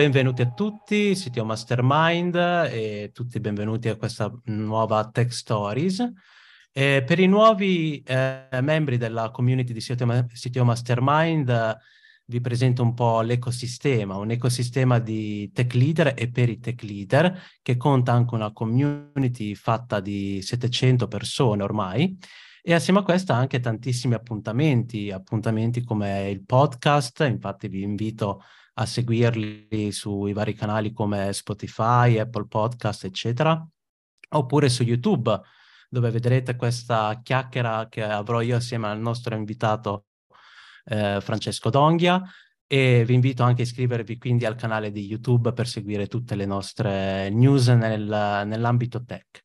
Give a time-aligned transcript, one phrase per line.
[0.00, 6.10] Benvenuti a tutti, CTO Mastermind e tutti benvenuti a questa nuova Tech Stories.
[6.72, 11.76] E per i nuovi eh, membri della community di CTO Mastermind eh,
[12.24, 17.38] vi presento un po' l'ecosistema, un ecosistema di tech leader e per i tech leader
[17.60, 22.16] che conta anche una community fatta di 700 persone ormai
[22.62, 28.44] e assieme a questa anche tantissimi appuntamenti, appuntamenti come il podcast, infatti vi invito a
[28.80, 33.62] a seguirli sui vari canali come Spotify, Apple Podcast, eccetera,
[34.30, 35.38] oppure su YouTube,
[35.90, 40.06] dove vedrete questa chiacchiera che avrò io assieme al nostro invitato
[40.86, 42.22] eh, Francesco Donghia
[42.66, 46.46] e vi invito anche a iscrivervi quindi al canale di YouTube per seguire tutte le
[46.46, 49.42] nostre news nel, nell'ambito tech.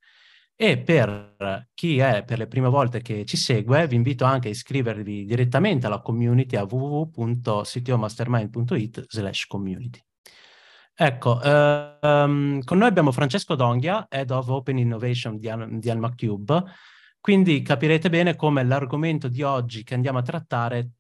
[0.57, 4.51] E per chi è per le prime volte che ci segue, vi invito anche a
[4.51, 9.99] iscrivervi direttamente alla community a www.ctomastermind.it slash community.
[10.97, 16.63] Ecco, ehm, con noi abbiamo Francesco Donghia, Head of Open Innovation di, di Alma Cube,
[17.19, 20.91] quindi capirete bene come l'argomento di oggi che andiamo a trattare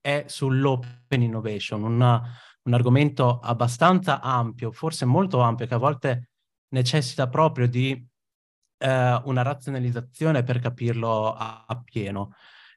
[0.00, 2.22] è sull'open innovation, una,
[2.62, 6.30] un argomento abbastanza ampio, forse molto ampio, che a volte
[6.68, 8.08] necessita proprio di
[8.82, 11.82] eh, una razionalizzazione per capirlo a, a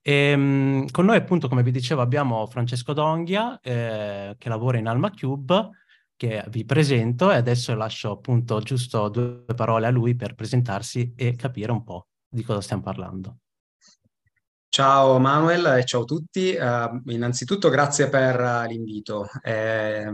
[0.01, 5.09] ehm, con noi appunto, come vi dicevo, abbiamo Francesco Donghia eh, che lavora in Alma
[5.11, 5.69] Cube,
[6.15, 11.35] che vi presento e adesso lascio appunto giusto due parole a lui per presentarsi e
[11.35, 13.37] capire un po' di cosa stiamo parlando.
[14.69, 16.55] Ciao Manuel e ciao a tutti.
[16.55, 19.25] Uh, innanzitutto grazie per uh, l'invito.
[19.41, 20.05] Eh,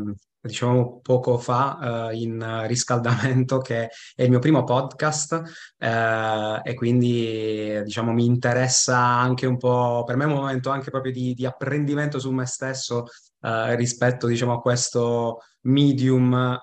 [0.41, 5.41] diciamo poco fa uh, in riscaldamento che è il mio primo podcast
[5.77, 10.89] uh, e quindi diciamo mi interessa anche un po', per me è un momento anche
[10.89, 13.05] proprio di, di apprendimento su me stesso
[13.41, 16.59] uh, rispetto diciamo a questo medium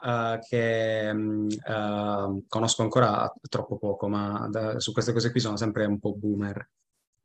[0.48, 6.00] che um, conosco ancora troppo poco, ma da, su queste cose qui sono sempre un
[6.00, 6.68] po' boomer.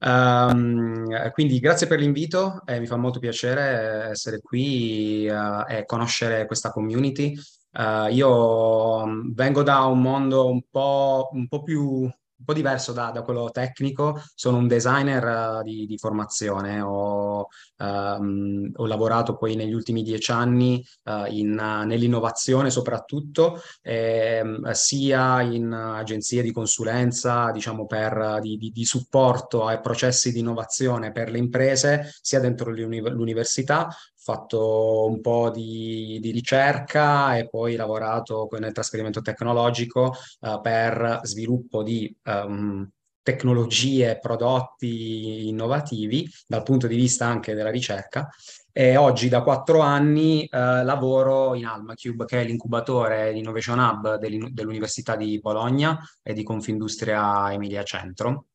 [0.05, 6.45] Um, quindi grazie per l'invito, eh, mi fa molto piacere essere qui uh, e conoscere
[6.45, 7.33] questa community.
[7.71, 12.09] Uh, io vengo da un mondo un po', un po più
[12.43, 17.47] un po' diverso da, da, quello tecnico, sono un designer uh, di, di, formazione, ho,
[17.77, 25.41] um, ho, lavorato poi negli ultimi dieci anni uh, in, uh, nell'innovazione soprattutto, eh, sia
[25.41, 31.31] in agenzie di consulenza, diciamo per, di, di, di, supporto ai processi di innovazione per
[31.31, 33.87] le imprese, sia dentro l'università,
[34.23, 41.83] fatto un po' di, di, ricerca e poi lavorato nel trasferimento tecnologico uh, per sviluppo
[41.83, 42.89] di um,
[43.21, 48.29] tecnologie prodotti innovativi dal punto di vista anche della ricerca.
[48.71, 55.17] E oggi da quattro anni uh, lavoro in AlmaCube, che è l'incubatore Innovation Hub dell'Università
[55.17, 58.45] di Bologna e di Confindustria Emilia Centro.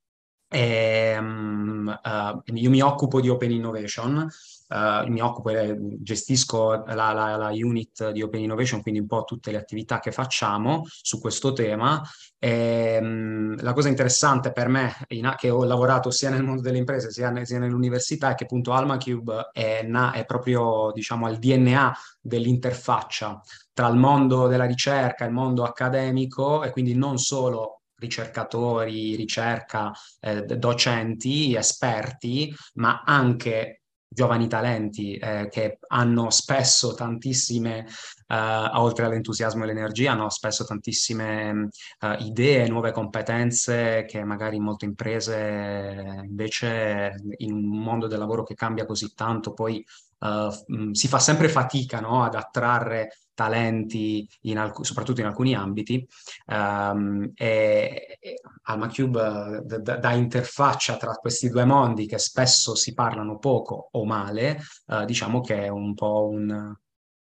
[0.51, 4.27] E, um, uh, io mi occupo di Open Innovation,
[4.69, 9.25] uh, mi occupo e gestisco la, la, la, unit di Open Innovation, quindi un po'
[9.25, 12.03] tutte le attività che facciamo su questo tema.
[12.39, 16.79] E, um, la cosa interessante per me, in, che ho lavorato sia nel mondo delle
[16.79, 21.97] imprese sia, sia nell'università, è che appunto AlmaCube è, na, è proprio diciamo al DNA
[22.21, 23.41] dell'interfaccia
[23.73, 29.93] tra il mondo della ricerca e il mondo accademico e quindi non solo ricercatori, ricerca,
[30.21, 37.87] eh, docenti, esperti, ma anche giovani talenti eh, che hanno spesso tantissime,
[38.27, 41.69] eh, oltre all'entusiasmo e l'energia, hanno spesso tantissime
[42.01, 48.55] eh, idee, nuove competenze che magari molte imprese invece in un mondo del lavoro che
[48.55, 49.85] cambia così tanto poi
[50.19, 56.05] uh, si fa sempre fatica no, ad attrarre talenti, in alc- soprattutto in alcuni ambiti,
[56.47, 62.95] um, e, e AlmaCube d- d- da interfaccia tra questi due mondi che spesso si
[62.95, 66.75] parlano poco o male, uh, diciamo che è un po' un,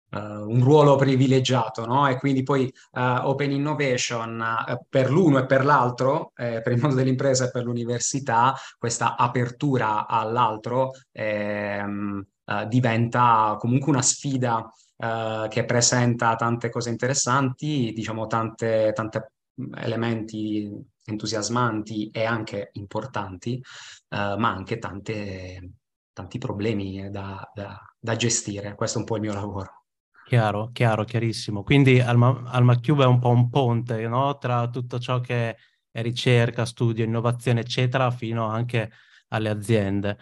[0.09, 2.07] Uh, un ruolo privilegiato, no?
[2.07, 2.63] E quindi poi
[2.93, 4.41] uh, Open Innovation
[4.89, 10.07] per l'uno e per l'altro, eh, per il mondo dell'impresa e per l'università, questa apertura
[10.07, 12.25] all'altro ehm,
[12.69, 14.65] diventa comunque una sfida
[14.97, 19.33] eh, che presenta tante cose interessanti, diciamo tante, tante
[19.77, 20.71] elementi
[21.05, 25.71] entusiasmanti e anche importanti, eh, ma anche tante,
[26.13, 28.75] tanti problemi da, da, da gestire.
[28.75, 29.85] Questo è un po' il mio lavoro.
[30.27, 31.63] Chiaro, chiaro, chiarissimo.
[31.63, 34.37] Quindi Alma, Alma Cube è un po' un ponte, no?
[34.39, 35.57] Tra tutto ciò che
[35.89, 38.91] è ricerca, studio, innovazione, eccetera, fino anche
[39.29, 40.19] alle aziende.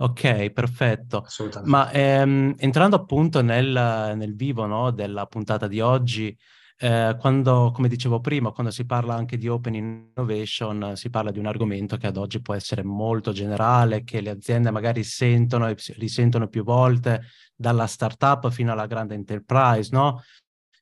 [0.00, 1.26] Ok, perfetto.
[1.62, 6.36] Ma ehm, entrando appunto nel, nel vivo no, della puntata di oggi,
[6.78, 11.40] eh, quando, come dicevo prima, quando si parla anche di open innovation, si parla di
[11.40, 15.74] un argomento che ad oggi può essere molto generale, che le aziende magari sentono e
[15.96, 17.22] risentono più volte,
[17.56, 20.22] dalla startup fino alla grande enterprise, no?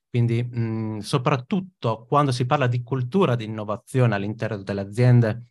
[0.09, 5.43] Quindi, mh, soprattutto quando si parla di cultura di innovazione all'interno delle aziende,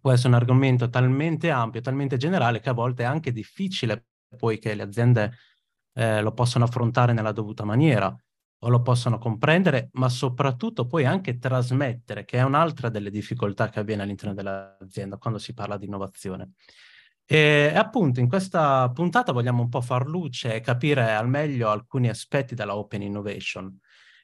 [0.00, 4.06] può essere un argomento talmente ampio, talmente generale, che a volte è anche difficile
[4.36, 5.32] poi che le aziende
[5.94, 8.14] eh, lo possano affrontare nella dovuta maniera
[8.62, 13.80] o lo possano comprendere, ma soprattutto poi anche trasmettere, che è un'altra delle difficoltà che
[13.80, 16.52] avviene all'interno dell'azienda quando si parla di innovazione.
[17.24, 22.08] E appunto in questa puntata vogliamo un po' far luce e capire al meglio alcuni
[22.08, 23.78] aspetti della Open Innovation.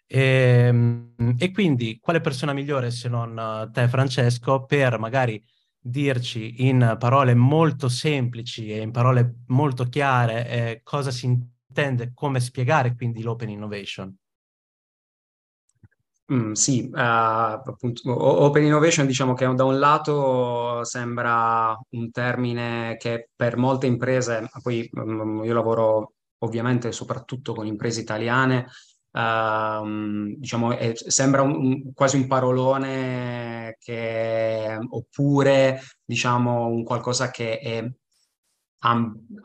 [0.07, 0.21] E,
[0.69, 5.43] ehm, e quindi quale persona migliore se non te Francesco per magari
[5.89, 12.41] dirci in parole molto semplici e in parole molto chiare eh, cosa si intende, come
[12.41, 14.17] spiegare quindi l'Open Innovation?
[16.33, 18.11] Mm, sì, uh, appunto,
[18.43, 24.89] Open Innovation diciamo che da un lato sembra un termine che per molte imprese, poi
[24.95, 28.67] um, io lavoro ovviamente soprattutto con imprese italiane,
[29.17, 37.59] uh, diciamo, è, sembra un, un, quasi un parolone che, oppure diciamo un qualcosa che
[37.59, 37.91] è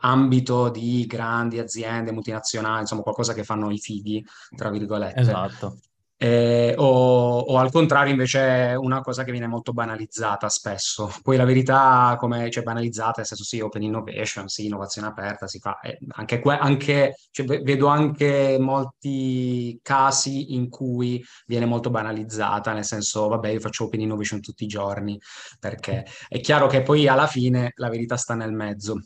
[0.00, 4.24] ambito di grandi aziende multinazionali, insomma qualcosa che fanno i fighi,
[4.54, 5.20] tra virgolette.
[5.20, 5.78] Esatto.
[6.22, 8.38] Eh, o, o, al contrario invece
[8.68, 11.10] è una cosa che viene molto banalizzata spesso.
[11.20, 15.58] Poi la verità come cioè banalizzata, nel senso sì, open innovation, sì, innovazione aperta, si
[15.58, 15.80] fa.
[15.80, 22.84] Eh, anche, que- anche cioè, vedo anche molti casi in cui viene molto banalizzata, nel
[22.84, 25.18] senso vabbè io faccio open innovation tutti i giorni,
[25.58, 29.00] perché è chiaro che poi alla fine la verità sta nel mezzo.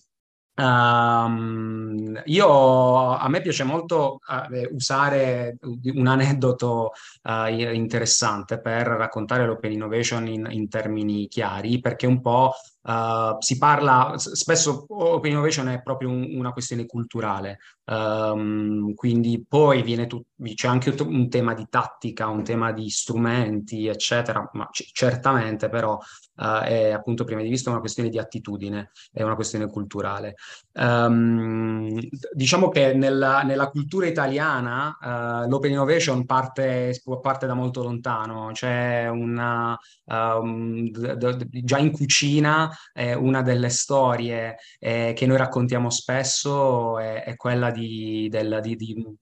[0.59, 5.59] Um, io, a me piace molto uh, usare
[5.93, 6.93] un aneddoto
[7.25, 12.55] uh, interessante per raccontare l'open innovation in, in termini chiari, perché un po'
[12.87, 19.83] Uh, si parla spesso open innovation è proprio un, una questione culturale, um, quindi poi
[19.83, 20.23] viene tu,
[20.55, 25.99] c'è anche un tema di tattica, un tema di strumenti, eccetera, ma c- certamente però
[26.37, 30.37] uh, è appunto prima di vista una questione di attitudine, è una questione culturale.
[30.75, 31.99] Um,
[32.33, 39.09] diciamo che nella, nella cultura italiana uh, l'open innovation parte, parte, da molto lontano, c'è
[39.09, 45.91] una um, d- d- già in cucina eh, una delle storie eh, che noi raccontiamo
[45.91, 49.17] spesso è, è quella di, del, di, di,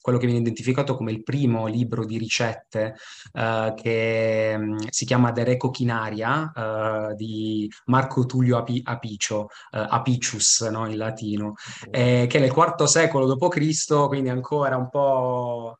[0.00, 2.94] quello che viene identificato come il primo libro di ricette
[3.32, 9.48] uh, che um, si chiama De Reco Chinaria uh, di Marco Tullio Api- Apicio, uh,
[9.70, 11.54] Apicius no, in latino,
[11.90, 15.76] eh, che nel IV secolo d.C., quindi ancora un po'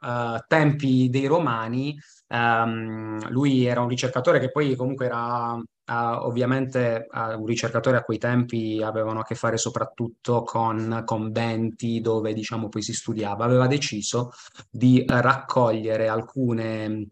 [0.47, 5.59] tempi dei Romani, um, lui era un ricercatore che poi comunque era
[5.91, 12.01] Uh, ovviamente uh, un ricercatore a quei tempi avevano a che fare soprattutto con conventi
[12.01, 14.31] dove diciamo poi si studiava, aveva deciso
[14.71, 17.09] di raccogliere alcune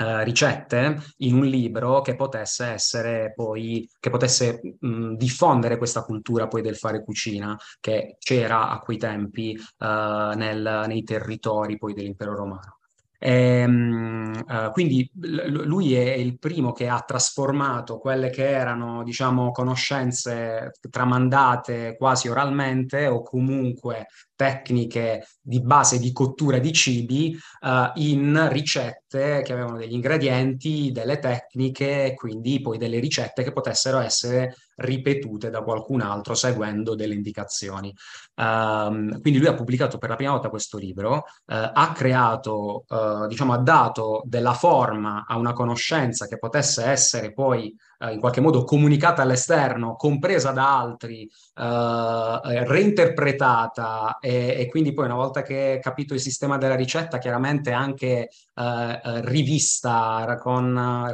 [0.00, 6.62] ricette in un libro che potesse essere poi, che potesse mh, diffondere questa cultura poi
[6.62, 12.79] del fare cucina che c'era a quei tempi nel, nei territori poi dell'impero romano.
[13.22, 19.02] E, um, uh, quindi l- lui è il primo che ha trasformato quelle che erano,
[19.02, 28.00] diciamo, conoscenze tramandate quasi oralmente o comunque tecniche di base di cottura di cibi uh,
[28.00, 34.54] in ricette che avevano degli ingredienti, delle tecniche, quindi poi delle ricette che potessero essere
[34.80, 37.94] ripetute da qualcun altro seguendo delle indicazioni.
[38.36, 43.26] Um, quindi lui ha pubblicato per la prima volta questo libro, uh, ha creato, uh,
[43.26, 48.40] diciamo, ha dato della forma a una conoscenza che potesse essere poi uh, in qualche
[48.40, 56.14] modo comunicata all'esterno, compresa da altri, reinterpretata e, e, quindi poi una volta che capito
[56.14, 61.12] il sistema della ricetta, chiaramente anche rivista con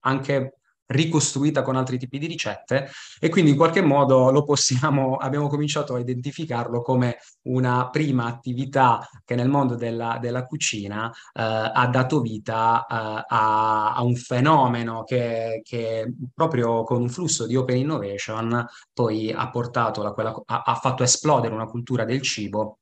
[0.00, 0.57] anche
[0.88, 2.90] ricostruita con altri tipi di ricette
[3.20, 9.06] e quindi in qualche modo lo possiamo, abbiamo cominciato a identificarlo come una prima attività
[9.24, 15.04] che nel mondo della, della cucina eh, ha dato vita eh, a, a, un fenomeno
[15.04, 20.62] che, che, proprio con un flusso di open innovation poi ha portato, la, quella, ha,
[20.64, 22.78] ha fatto esplodere una cultura del cibo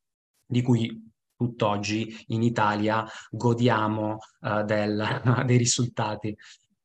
[0.47, 1.05] di cui
[1.37, 6.37] tutt'oggi in Italia godiamo uh, del, dei risultati.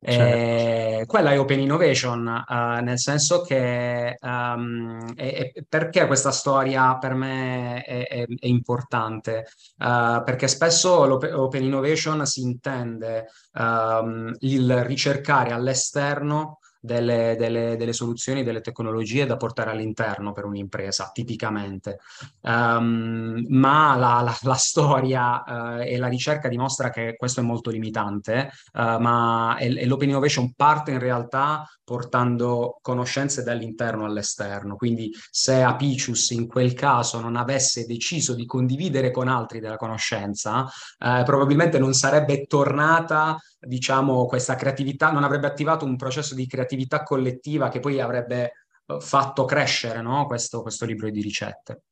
[0.04, 1.00] Certo.
[1.00, 6.98] Eh, quella è Open Innovation, uh, nel senso che um, è, è perché questa storia
[6.98, 9.46] per me è, è, importante?
[9.78, 18.42] Uh, perché spesso l'Open Innovation si intende um, il ricercare all'esterno delle, delle, delle, soluzioni,
[18.42, 22.00] delle tecnologie da portare all'interno per un'impresa, tipicamente.
[22.40, 27.70] Um, ma la, la, la storia uh, e la ricerca dimostra che questo è molto
[27.70, 34.76] limitante, uh, ma e, e l'open innovation parte in realtà portando conoscenze dall'interno all'esterno.
[34.76, 40.64] Quindi se Apicius in quel caso non avesse deciso di condividere con altri della conoscenza,
[40.98, 43.36] eh, probabilmente non sarebbe tornata
[43.66, 48.52] diciamo, questa creatività, non avrebbe attivato un processo di creatività collettiva che poi avrebbe
[48.86, 50.26] eh, fatto crescere no?
[50.26, 51.82] questo, questo libro di ricette.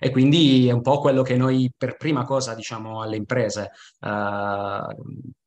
[0.00, 4.96] E quindi è un po' quello che noi per prima cosa diciamo alle imprese, eh,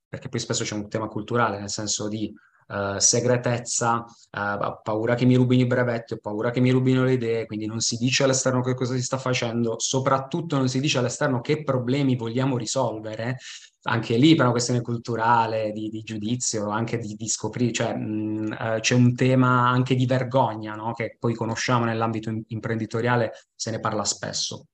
[0.08, 2.34] perché poi spesso c'è un tema culturale, nel senso di
[2.68, 7.14] uh, segretezza, uh, paura che mi rubino i brevetti, ho paura che mi rubino le
[7.14, 10.98] idee, quindi non si dice all'esterno che cosa si sta facendo, soprattutto non si dice
[10.98, 13.38] all'esterno che problemi vogliamo risolvere,
[13.84, 18.58] anche lì per una questione culturale, di, di giudizio, anche di, di scoprire, cioè mh,
[18.60, 20.94] uh, c'è un tema anche di vergogna, no?
[20.94, 24.66] che poi conosciamo nell'ambito in- imprenditoriale, se ne parla spesso.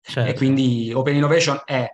[0.00, 0.28] Certo.
[0.28, 1.88] E quindi Open Innovation è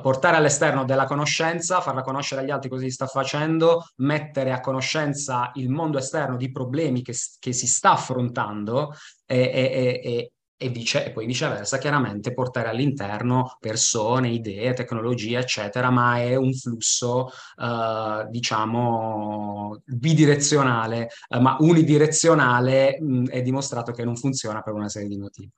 [0.00, 5.50] portare all'esterno della conoscenza, farla conoscere agli altri cosa si sta facendo, mettere a conoscenza
[5.54, 11.06] il mondo esterno di problemi che, che si sta affrontando e, e, e, e, vice,
[11.06, 18.26] e poi viceversa, chiaramente portare all'interno persone, idee, tecnologie, eccetera, ma è un flusso, eh,
[18.28, 25.16] diciamo, bidirezionale, eh, ma unidirezionale mh, è dimostrato che non funziona per una serie di
[25.16, 25.52] motivi.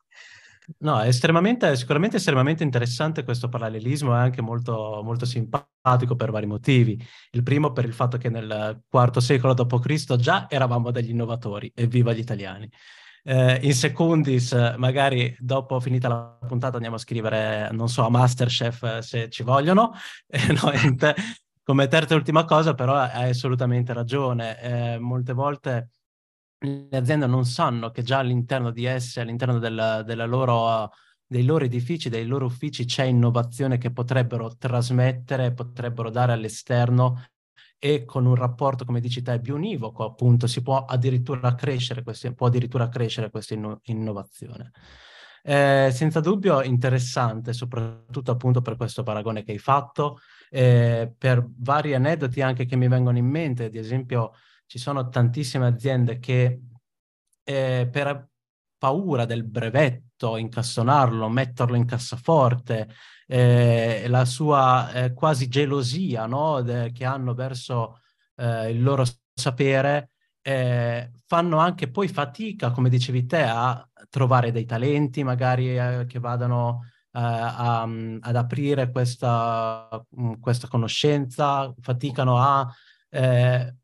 [0.78, 6.47] No, è estremamente, sicuramente estremamente interessante questo parallelismo e anche molto, molto simpatico per vari
[6.47, 7.02] motivi.
[7.33, 10.16] Il primo per il fatto che nel IV secolo d.C.
[10.16, 12.71] già eravamo degli innovatori, evviva gli italiani.
[13.22, 18.82] Eh, in secundis, magari dopo finita la puntata andiamo a scrivere, non so, a Masterchef
[18.82, 19.92] eh, se ci vogliono.
[20.28, 21.14] Eh, no, te,
[21.62, 24.60] come terza e ultima cosa, però hai assolutamente ragione.
[24.60, 25.90] Eh, molte volte
[26.58, 30.90] le aziende non sanno che già all'interno di esse, all'interno della, della loro,
[31.26, 37.22] dei loro edifici, dei loro uffici c'è innovazione che potrebbero trasmettere, potrebbero dare all'esterno
[37.80, 42.32] e con un rapporto, come dici te, più univoco, appunto, si può addirittura crescere, questi,
[42.34, 44.70] può addirittura crescere questa inno- innovazione.
[45.42, 50.18] Eh, senza dubbio interessante, soprattutto appunto per questo paragone che hai fatto,
[50.50, 54.32] eh, per vari aneddoti anche che mi vengono in mente, ad esempio
[54.66, 56.60] ci sono tantissime aziende che
[57.44, 58.28] eh, per
[58.76, 62.88] paura del brevetto, incastonarlo, metterlo in cassaforte,
[63.26, 66.62] eh, la sua eh, quasi gelosia no?
[66.62, 68.00] De, che hanno verso
[68.36, 70.10] eh, il loro sapere,
[70.42, 76.18] eh, fanno anche poi fatica, come dicevi te, a trovare dei talenti magari eh, che
[76.18, 79.88] vadano a, ad aprire questa,
[80.40, 82.72] questa conoscenza, faticano a
[83.10, 83.74] eh,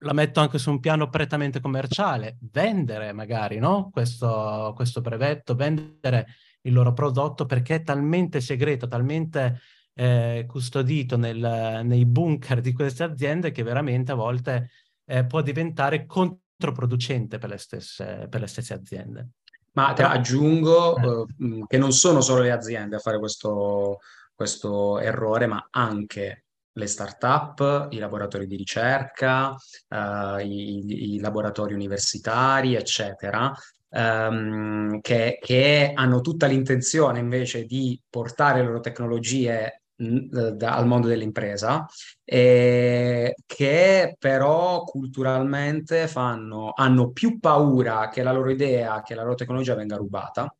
[0.00, 3.90] la metto anche su un piano prettamente commerciale, vendere magari no?
[3.90, 6.26] questo, questo brevetto, vendere
[6.62, 9.60] il loro prodotto perché è talmente segreto, talmente
[9.94, 14.70] eh, custodito nel, nei bunker di queste aziende che veramente a volte
[15.04, 19.28] eh, può diventare controproducente per le stesse, per le stesse aziende.
[19.72, 21.64] Ma te aggiungo eh.
[21.66, 23.98] che non sono solo le aziende a fare questo,
[24.34, 26.46] questo errore, ma anche
[26.78, 29.50] le start-up, i laboratori di ricerca,
[29.88, 33.52] uh, i, i, laboratori universitari, eccetera,
[33.90, 40.86] um, che, che, hanno tutta l'intenzione invece di portare le loro tecnologie mh, da, al
[40.86, 41.86] mondo dell'impresa,
[42.24, 49.34] e che però culturalmente fanno, hanno più paura che la loro idea, che la loro
[49.34, 50.54] tecnologia venga rubata,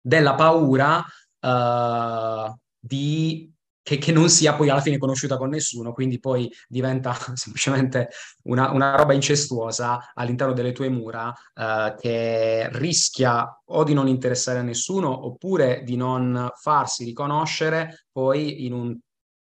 [0.00, 1.04] della paura
[1.40, 3.52] uh, di
[3.86, 8.08] che, che, non sia poi alla fine conosciuta con nessuno, quindi poi diventa semplicemente
[8.42, 14.58] una, una roba incestuosa all'interno delle tue mura eh, che rischia o di non interessare
[14.58, 18.98] a nessuno oppure di non farsi riconoscere poi in un,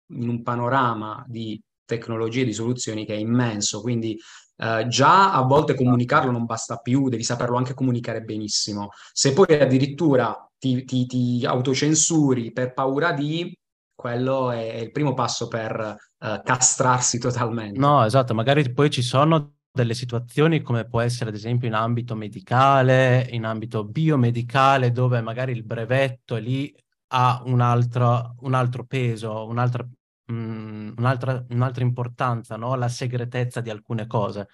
[0.07, 3.79] in un panorama di tecnologie, di soluzioni che è immenso.
[3.81, 4.19] Quindi
[4.55, 8.89] Uh, già a volte comunicarlo non basta più, devi saperlo anche comunicare benissimo.
[9.11, 13.51] Se poi addirittura ti, ti, ti autocensuri per paura di,
[13.95, 17.79] quello è, il primo passo per uh, castrarsi totalmente.
[17.79, 22.15] No, esatto, magari poi ci sono delle situazioni come può essere ad esempio in ambito
[22.15, 26.73] medicale, in ambito biomedicale, dove magari il brevetto lì
[27.07, 29.83] ha un altro, un altro peso, un'altra,
[30.25, 32.75] mh, mm, un'altra, un'altra importanza, no?
[32.75, 34.47] la segretezza di alcune cose.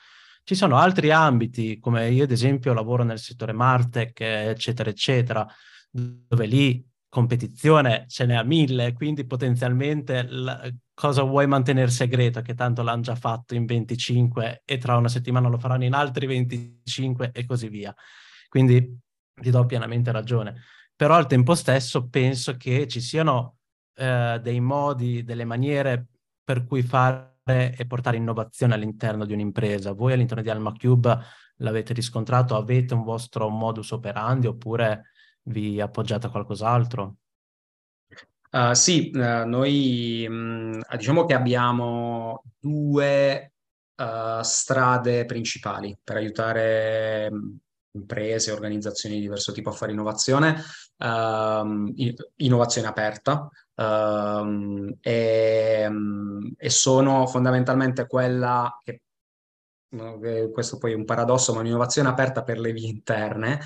[0.43, 5.45] Ci sono altri ambiti, come io ad esempio lavoro nel settore Martech, eccetera, eccetera,
[5.91, 12.53] dove lì competizione ce n'è a mille, quindi potenzialmente la, cosa vuoi mantenere segreto, che
[12.53, 17.31] tanto l'hanno già fatto in 25 e tra una settimana lo faranno in altri 25
[17.33, 17.95] e così via.
[18.47, 18.99] Quindi
[19.33, 20.61] ti do pienamente ragione.
[20.95, 23.59] Però al tempo stesso penso che ci siano
[23.95, 26.07] eh, dei modi, delle maniere
[26.43, 29.93] per cui fare e portare innovazione all'interno di un'impresa.
[29.93, 31.17] Voi all'interno di Alma Cube
[31.57, 35.11] l'avete riscontrato, avete un vostro modus operandi oppure
[35.43, 37.15] vi appoggiate a qualcos'altro?
[38.51, 43.53] Uh, sì, uh, noi mh, mm, diciamo che abbiamo due
[43.95, 47.55] uh, strade principali per aiutare mm,
[47.91, 50.63] imprese, organizzazioni di diverso tipo a fare innovazione,
[50.97, 51.93] um,
[52.37, 59.01] innovazione aperta, um, e, um, e, sono fondamentalmente quella che,
[60.51, 63.59] questo poi è un paradosso, ma un'innovazione aperta per le vie interne,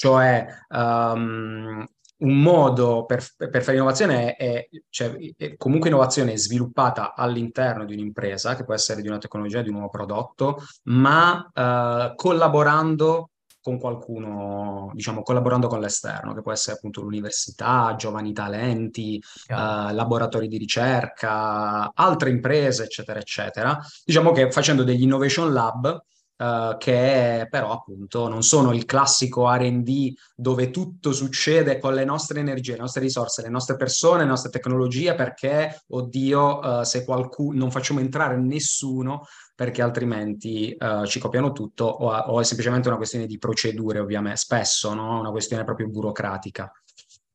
[0.00, 1.86] cioè um,
[2.20, 8.56] un modo per, per, fare innovazione è, cioè, è, comunque innovazione sviluppata all'interno di un'impresa,
[8.56, 14.90] che può essere di una tecnologia, di un nuovo prodotto, ma uh, collaborando con qualcuno,
[14.94, 21.92] diciamo, collaborando con l'esterno, che può essere appunto l'università, giovani talenti, uh, laboratori di ricerca,
[21.92, 23.78] altre imprese, eccetera, eccetera.
[24.02, 26.02] Diciamo che facendo degli innovation lab
[26.40, 32.40] Uh, che però appunto non sono il classico RD dove tutto succede con le nostre
[32.40, 37.58] energie, le nostre risorse, le nostre persone, le nostre tecnologie, perché, oddio, uh, se qualcuno
[37.58, 42.96] non facciamo entrare nessuno, perché altrimenti uh, ci copiano tutto, o, o, è semplicemente una
[42.96, 45.20] questione di procedure, ovviamente, spesso, no?
[45.20, 46.72] una questione proprio burocratica.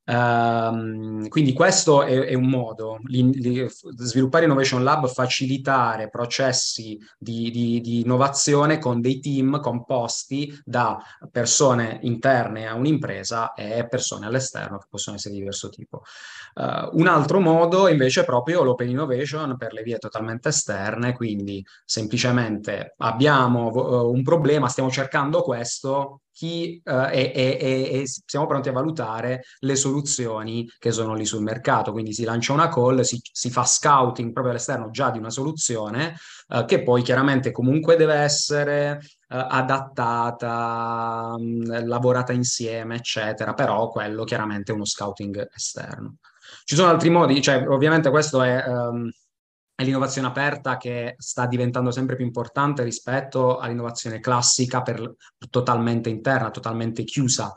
[0.07, 7.49] Um, quindi questo è, è un modo, li, li, sviluppare Innovation Lab, facilitare processi di,
[7.49, 14.77] di, di, innovazione con dei team composti da persone interne a un'impresa e persone all'esterno
[14.77, 16.03] che possono essere di diverso tipo.
[16.53, 21.65] Uh, un altro modo invece è proprio l'open innovation per le vie totalmente esterne, quindi
[21.83, 28.67] semplicemente abbiamo uh, un problema, stiamo cercando questo, chi, uh, e, e, e, siamo pronti
[28.67, 31.93] a valutare le soluzioni che sono lì sul mercato.
[31.93, 36.17] Quindi si lancia una call, si, si fa scouting proprio all'esterno già di una soluzione
[36.49, 44.25] uh, che poi chiaramente comunque deve essere uh, adattata, mh, lavorata insieme, eccetera, però quello
[44.25, 46.17] chiaramente è uno scouting esterno.
[46.65, 48.61] Ci sono altri modi, cioè ovviamente questo è...
[48.67, 49.09] Um,
[49.75, 55.15] è l'innovazione aperta che sta diventando sempre più importante rispetto all'innovazione classica per,
[55.49, 57.53] totalmente interna, totalmente chiusa.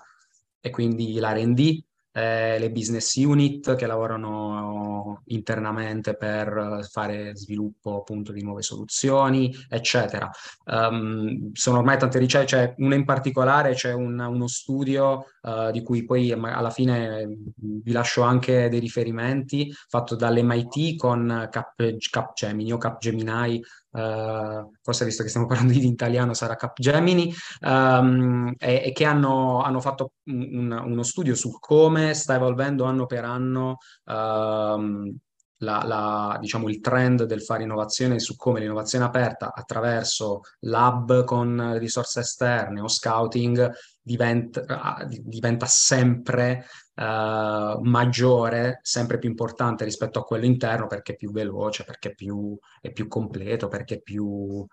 [0.61, 1.85] E quindi l'R&D
[2.19, 10.29] eh, le business unit che lavorano internamente per fare sviluppo appunto di nuove soluzioni, eccetera.
[10.65, 15.83] Um, sono ormai tante ricerche, cioè una in particolare c'è un, uno studio uh, di
[15.83, 21.75] cui poi alla fine vi lascio anche dei riferimenti fatto dall'MIT con Cap,
[22.11, 28.83] Capgemini o Capgemini Uh, forse visto che stiamo parlando in italiano sarà Capgemini, um, e,
[28.85, 33.79] e, che hanno, hanno fatto un, uno studio su come sta evolvendo anno per anno
[34.05, 35.17] um,
[35.59, 41.77] la, la, diciamo, il trend del fare innovazione su come l'innovazione aperta attraverso lab con
[41.79, 43.71] risorse esterne o scouting
[44.01, 46.67] diventa, diventa sempre
[46.99, 52.15] uh, maggiore, sempre più importante rispetto a quello interno perché è più veloce, perché è
[52.15, 54.67] più, è più completo, perché è più uh,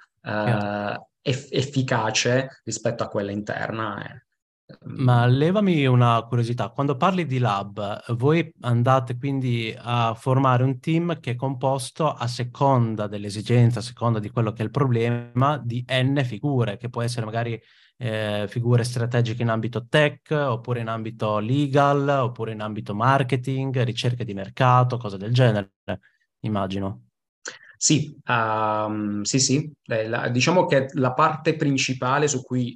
[1.21, 4.03] eff- efficace rispetto a quella interna.
[4.03, 4.24] Eh.
[4.85, 11.19] Ma levami una curiosità, quando parli di lab, voi andate quindi a formare un team
[11.19, 15.85] che è composto a seconda dell'esigenza, a seconda di quello che è il problema, di
[15.87, 17.61] N figure, che può essere magari
[17.97, 24.23] eh, figure strategiche in ambito tech, oppure in ambito legal, oppure in ambito marketing, ricerca
[24.23, 25.73] di mercato, cose del genere,
[26.39, 27.01] immagino.
[27.77, 29.71] Sì, um, sì, sì.
[29.83, 32.75] Eh, la, diciamo che la parte principale su cui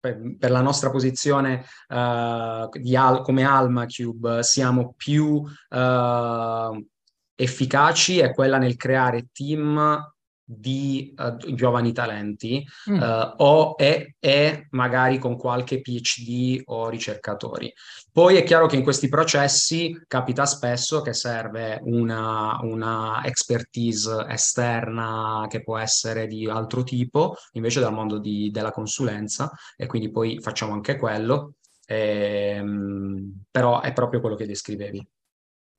[0.00, 6.86] per, per la nostra posizione uh, Al, come Alma Cube siamo più uh,
[7.34, 10.12] efficaci è quella nel creare team
[10.52, 13.00] di uh, giovani talenti mm.
[13.00, 17.72] uh, o e, e, magari con qualche PhD o ricercatori.
[18.12, 25.46] Poi è chiaro che in questi processi capita spesso che serve una, una expertise esterna
[25.48, 30.40] che può essere di altro tipo, invece dal mondo di, della consulenza, e quindi poi
[30.40, 31.54] facciamo anche quello.
[31.86, 35.06] Ehm, però è proprio quello che descrivevi.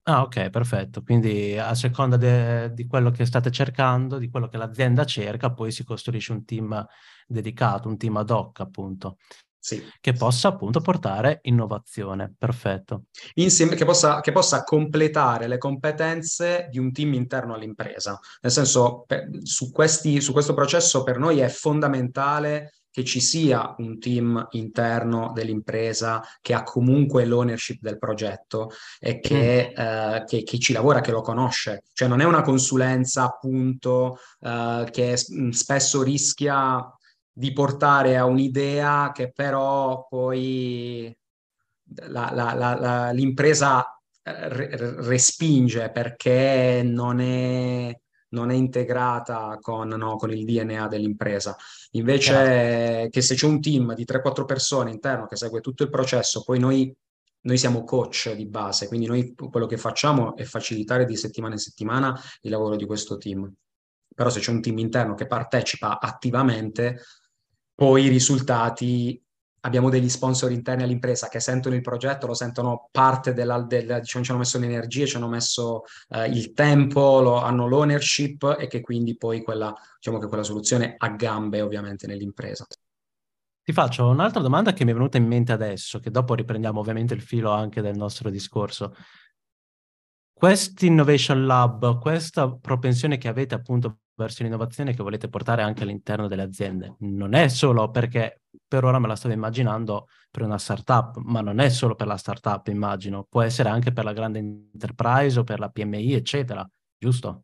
[0.04, 1.04] Ah, ok, perfetto.
[1.04, 5.72] Quindi a seconda de- di quello che state cercando, di quello che l'azienda cerca, poi
[5.72, 6.86] si costruisce un team
[7.28, 9.18] dedicato, un team ad hoc, appunto.
[9.64, 9.80] Sì.
[10.00, 12.34] Che possa appunto portare innovazione.
[12.36, 13.04] Perfetto.
[13.36, 18.20] Insieme, che, possa, che possa completare le competenze di un team interno all'impresa.
[18.42, 23.74] Nel senso, per, su, questi, su questo processo per noi è fondamentale che ci sia
[23.78, 29.82] un team interno dell'impresa che ha comunque l'ownership del progetto e che, mm.
[29.82, 31.84] eh, che, che, ci lavora, che lo conosce.
[31.94, 35.16] Cioè non è una consulenza appunto eh, che
[35.52, 36.86] spesso rischia
[37.32, 41.16] di portare a un'idea che però poi
[42.08, 43.86] la, la, la, l'impresa
[44.22, 44.50] eh,
[45.02, 47.98] respinge perché non è
[48.32, 51.56] non è integrata con, no, con il DNA dell'impresa.
[51.92, 53.10] Invece certo.
[53.10, 56.60] che se c'è un team di 3-4 persone interno che segue tutto il processo, poi
[56.60, 56.94] noi,
[57.42, 61.60] noi siamo coach di base, quindi noi quello che facciamo è facilitare di settimana in
[61.60, 63.52] settimana il lavoro di questo team.
[64.14, 67.02] Però se c'è un team interno che partecipa attivamente,
[67.74, 69.22] poi i risultati
[69.62, 74.24] abbiamo degli sponsor interni all'impresa che sentono il progetto, lo sentono parte della, del, diciamo,
[74.24, 78.68] ci hanno messo le energie, ci hanno messo eh, il tempo, lo, hanno l'ownership e
[78.68, 82.66] che quindi poi quella, diciamo che quella soluzione ha gambe ovviamente nell'impresa.
[83.64, 87.14] Ti faccio un'altra domanda che mi è venuta in mente adesso, che dopo riprendiamo ovviamente
[87.14, 88.96] il filo anche del nostro discorso.
[90.34, 96.28] Questo Innovation Lab, questa propensione che avete appunto verso l'innovazione che volete portare anche all'interno
[96.28, 96.96] delle aziende.
[97.00, 101.60] Non è solo perché per ora me la stavo immaginando per una startup, ma non
[101.60, 105.60] è solo per la startup, immagino, può essere anche per la grande enterprise o per
[105.60, 107.44] la PMI, eccetera, giusto?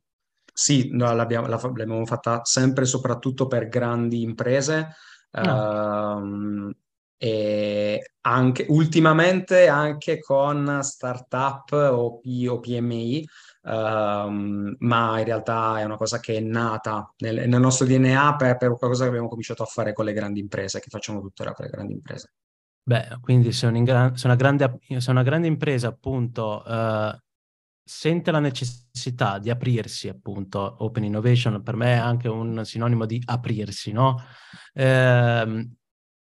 [0.53, 4.95] Sì, no, l'abbiamo, l'abbiamo fatta sempre e soprattutto per grandi imprese.
[5.31, 6.15] No.
[6.15, 6.73] Um,
[7.19, 13.27] e anche ultimamente anche con startup o, P, o PMI
[13.67, 18.55] Um, ma in realtà è una cosa che è nata nel, nel nostro DNA per,
[18.55, 21.65] per, qualcosa che abbiamo cominciato a fare con le grandi imprese, che facciamo tuttora con
[21.65, 22.31] le grandi imprese.
[22.81, 23.75] Beh, quindi se, un
[24.15, 27.13] se, una, grande, se una, grande, impresa appunto uh,
[27.83, 33.21] sente la necessità di aprirsi, appunto, Open Innovation per me è anche un sinonimo di
[33.25, 34.15] aprirsi, no?
[34.73, 35.69] Uh,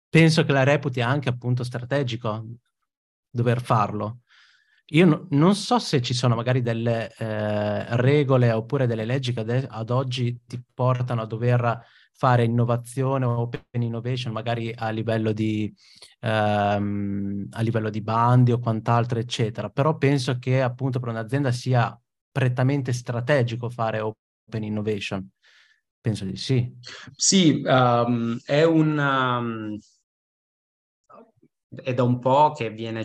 [0.10, 2.48] penso che la reputi anche appunto strategico
[3.30, 4.22] dover farlo.
[4.92, 9.42] Io no, non so se ci sono magari delle eh, regole oppure delle leggi che
[9.42, 15.32] ad, ad oggi ti portano a dover fare innovazione o open innovation, magari a livello
[15.32, 15.74] di,
[16.22, 19.70] ehm, a livello di bandi o quant'altro, eccetera.
[19.70, 21.98] Però penso che appunto per un'azienda sia
[22.32, 25.30] prettamente strategico fare open innovation.
[26.02, 26.74] Penso di sì.
[27.16, 29.78] Sì, um, è un...
[31.70, 33.04] È da un po' che, viene,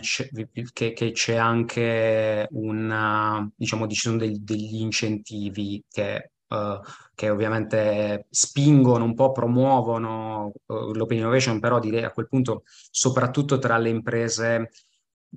[0.73, 6.79] che, che c'è anche una, diciamo, ci sono degli, degli incentivi che, uh,
[7.13, 13.59] che, ovviamente spingono un po', promuovono uh, l'open innovation, però direi a quel punto soprattutto
[13.59, 14.71] tra le imprese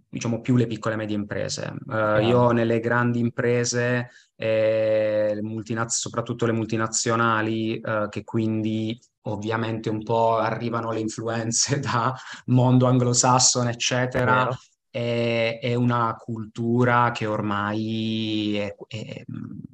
[0.09, 1.75] diciamo più le piccole e medie imprese.
[1.85, 8.99] Uh, io nelle grandi imprese, eh, multinaz- soprattutto le multinazionali, che quindi
[9.31, 12.15] ovviamente un po' arrivano le influenze da
[12.47, 14.49] mondo anglosassone, eccetera.
[14.91, 19.23] È, è, una cultura che ormai è, è,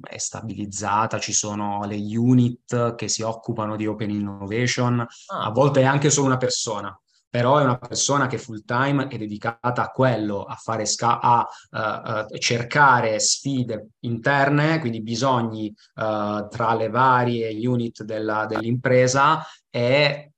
[0.01, 5.81] è, stabilizzata, ci sono le unit che si occupano di open innovation, ah, a volte
[5.81, 6.95] è anche solo una persona,
[7.35, 11.45] però è una persona che full time è dedicata a quello, a, fare sca- a
[11.71, 20.29] uh, uh, cercare sfide interne, quindi bisogni uh, tra le varie unit della, dell'impresa e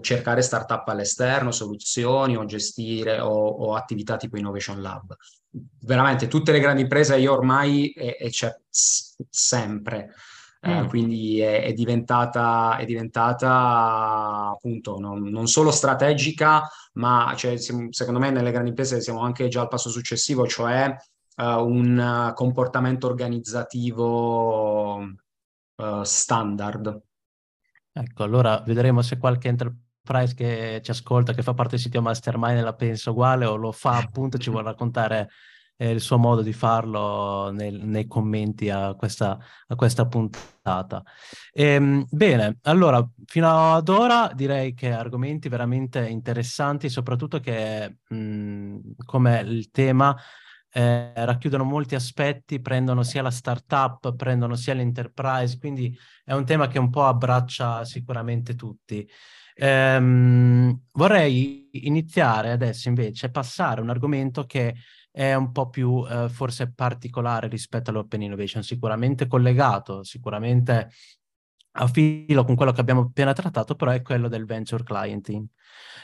[0.00, 5.14] cercare startup all'esterno, soluzioni o gestire o, o, attività tipo Innovation Lab.
[5.82, 10.14] Veramente tutte le grandi imprese io ormai e, e c'è sempre.
[10.66, 10.86] Eh, mm.
[10.88, 18.30] quindi è, è, diventata, è diventata appunto non, non solo strategica, ma cioè, secondo me
[18.30, 20.92] nelle grandi imprese siamo anche già al passo successivo, cioè
[21.36, 27.00] uh, un comportamento organizzativo uh, standard.
[27.92, 32.60] Ecco, allora vedremo se qualche enterprise che ci ascolta, che fa parte del sito Mastermind,
[32.60, 35.28] la pensa uguale o lo fa appunto, ci vuole raccontare
[35.76, 41.02] e il suo modo di farlo nel, nei commenti a questa, a questa puntata.
[41.52, 49.40] Ehm, bene, allora, fino ad ora direi che argomenti veramente interessanti, soprattutto che mh, come
[49.40, 50.16] il tema
[50.70, 56.68] eh, racchiudono molti aspetti, prendono sia la startup, prendono sia l'enterprise, quindi è un tema
[56.68, 59.08] che un po' abbraccia sicuramente tutti.
[59.54, 64.74] Ehm, vorrei iniziare adesso invece a passare a un argomento che
[65.10, 70.90] è un po' più eh, forse particolare rispetto all'open innovation, sicuramente collegato, sicuramente
[71.78, 75.46] a filo con quello che abbiamo appena trattato, però è quello del venture clienting.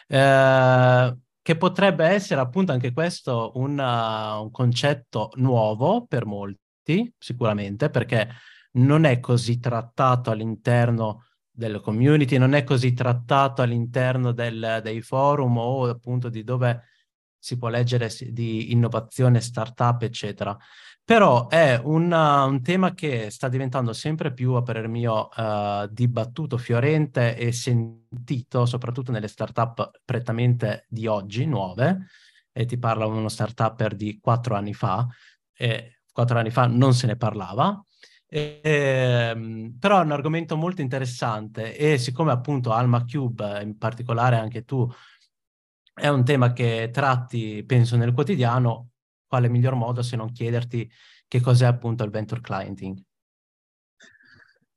[0.06, 8.28] Eh, che potrebbe essere appunto anche questo una, un concetto nuovo per molti, sicuramente, perché
[8.72, 15.58] non è così trattato all'interno delle community, non è così trattato all'interno del, dei forum
[15.58, 16.84] o appunto di dove
[17.38, 20.56] si può leggere di innovazione, startup, eccetera.
[21.04, 26.56] Però è una, un tema che sta diventando sempre più, a parer mio, uh, dibattuto,
[26.56, 32.06] fiorente e sentito, soprattutto nelle startup prettamente di oggi, nuove.
[32.52, 35.06] E ti parla uno startupper di quattro anni fa.
[35.52, 37.84] E quattro anni fa non se ne parlava.
[38.34, 44.36] E, ehm, però è un argomento molto interessante e siccome appunto Alma Cube, in particolare
[44.36, 44.90] anche tu,
[45.92, 48.92] è un tema che tratti, penso, nel quotidiano,
[49.26, 50.90] quale miglior modo se non chiederti
[51.28, 52.98] che cos'è appunto il venture clienting?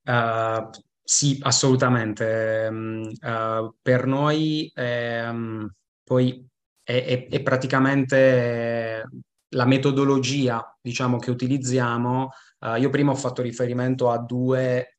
[0.03, 0.69] Uh,
[1.01, 2.67] sì, assolutamente.
[2.69, 6.45] Uh, per noi um, poi
[6.83, 9.07] è, è, è, praticamente
[9.47, 12.31] la metodologia, diciamo, che utilizziamo.
[12.65, 14.95] Uh, io prima ho fatto riferimento a due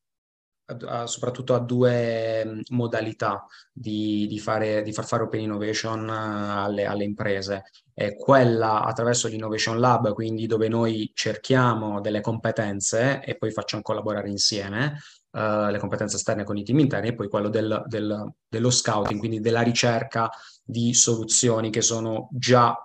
[0.85, 6.13] a, soprattutto a due mm, modalità di, di, fare, di far fare open innovation eh,
[6.13, 7.63] alle, alle imprese.
[7.93, 14.29] È quella attraverso l'Innovation Lab, quindi dove noi cerchiamo delle competenze e poi facciamo collaborare
[14.29, 14.99] insieme,
[15.31, 19.17] uh, le competenze esterne con i team interni, e poi quello del, del, dello scouting,
[19.19, 20.29] quindi della ricerca
[20.63, 22.75] di soluzioni che sono già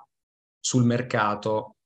[0.59, 1.77] sul mercato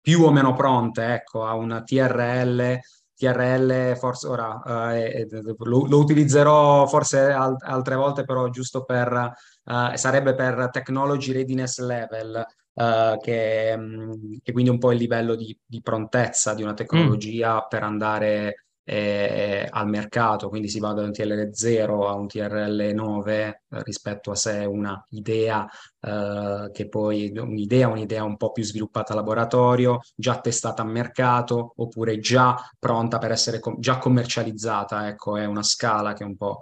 [0.00, 2.78] più o meno pronte, ecco, a una TRL
[3.20, 9.34] TRL forse ora eh, lo, lo, utilizzerò forse al, altre volte, però giusto per
[9.66, 14.98] eh, sarebbe per technology readiness level, eh, che, mm, che, quindi è un po' il
[14.98, 17.68] livello di, di prontezza di una tecnologia mm.
[17.68, 22.90] per andare eh, al mercato, quindi si va da un TRL 0 a un TRL
[22.92, 25.64] 9 eh, rispetto a sé una idea
[26.00, 31.74] eh, che poi un'idea, un'idea un po' più sviluppata a laboratorio, già testata a mercato
[31.76, 36.58] oppure già pronta per essere com- già commercializzata, ecco, è una scala che un po'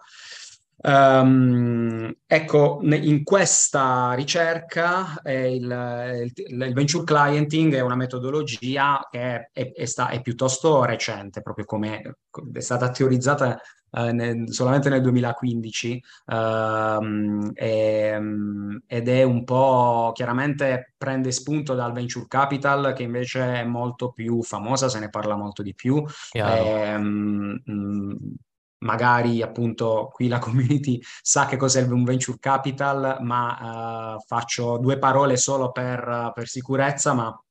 [0.80, 9.48] Um, ecco, in questa ricerca eh, il, il, il, venture clienting è una metodologia che
[9.52, 12.18] è, è, sta, è piuttosto recente, proprio come
[12.52, 13.60] è stata teorizzata
[13.90, 18.20] eh, nel, solamente nel 2015 ehm, e,
[18.86, 24.42] ed è un po' chiaramente prende spunto dal venture capital che invece è molto più
[24.42, 26.04] famosa, se ne parla molto di più.
[26.32, 27.60] Ehm,
[28.80, 34.98] magari appunto qui la community sa che cos'è un venture capital, ma uh, faccio due
[34.98, 37.42] parole solo per, per, sicurezza, ma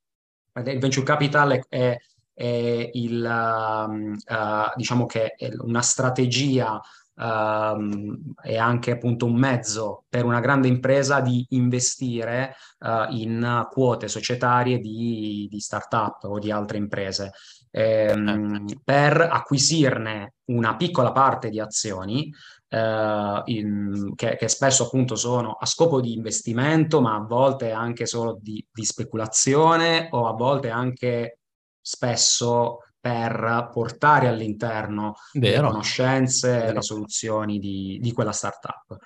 [0.65, 1.97] il venture capital è,
[2.33, 6.81] è il, uh, uh, diciamo che è una strategia
[7.17, 14.07] um, è anche appunto un mezzo per una grande impresa di investire uh, in quote
[14.07, 17.31] societarie di, di start-up o di altre imprese
[17.77, 18.81] ehm, certo.
[18.83, 22.33] per acquisirne una piccola parte di azioni
[22.69, 28.05] eh, in, che, che, spesso appunto sono a scopo di investimento, ma a volte anche
[28.05, 31.39] solo di, di speculazione o a volte anche
[31.79, 35.61] spesso per portare all'interno Vero.
[35.61, 36.73] le conoscenze, Vero.
[36.73, 38.97] le soluzioni di, di quella startup.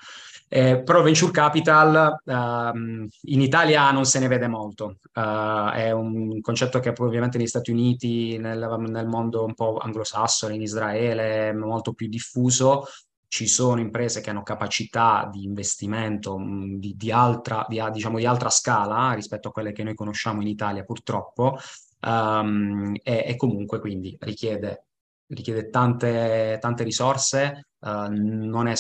[0.54, 2.78] Eh, però venture capital uh,
[3.22, 7.72] in Italia non se ne vede molto, uh, è un concetto che ovviamente negli Stati
[7.72, 8.60] Uniti, nel,
[8.90, 12.84] nel mondo un po' anglosassone, in Israele, è molto più diffuso.
[13.30, 18.26] Ci sono imprese che hanno capacità di investimento mh, di, di, altra, di, diciamo, di
[18.26, 21.58] altra scala rispetto a quelle che noi conosciamo in Italia, purtroppo,
[22.02, 24.88] um, e, e comunque quindi richiede
[25.32, 28.74] richiede tante, tante risorse, uh, non è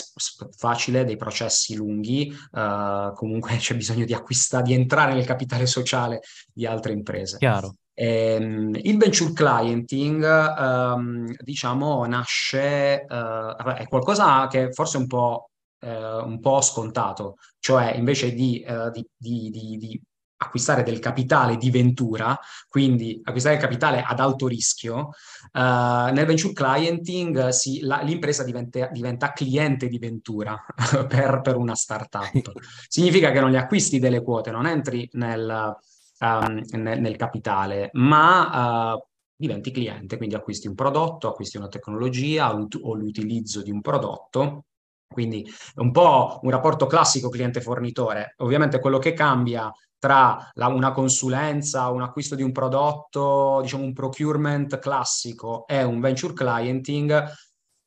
[0.57, 6.21] facile, dei processi lunghi, uh, comunque c'è bisogno di acquistare, di entrare nel capitale sociale
[6.53, 7.37] di altre imprese.
[7.37, 7.75] Chiaro.
[7.93, 15.45] Ehm, il venture clienting, um, diciamo, nasce, uh, è qualcosa che forse è un po',
[15.83, 20.01] un po' scontato, cioè invece di, di, di, di
[20.43, 25.09] acquistare del capitale di ventura, quindi acquistare il capitale ad alto rischio,
[25.53, 25.59] uh,
[26.11, 30.59] nel venture clienting si, la, l'impresa diventa, diventa, cliente di ventura
[31.07, 32.51] per, per, una startup.
[32.87, 35.75] Significa che non gli acquisti delle quote, non entri nel,
[36.19, 42.53] um, nel, nel capitale, ma uh, diventi cliente, quindi acquisti un prodotto, acquisti una tecnologia
[42.53, 44.65] o l'utilizzo di un prodotto
[45.11, 48.35] quindi è un po' un rapporto classico cliente-fornitore.
[48.37, 49.69] Ovviamente quello che cambia
[50.01, 55.99] tra la, una consulenza, un acquisto di un prodotto, diciamo un procurement classico e un
[55.99, 57.31] venture clienting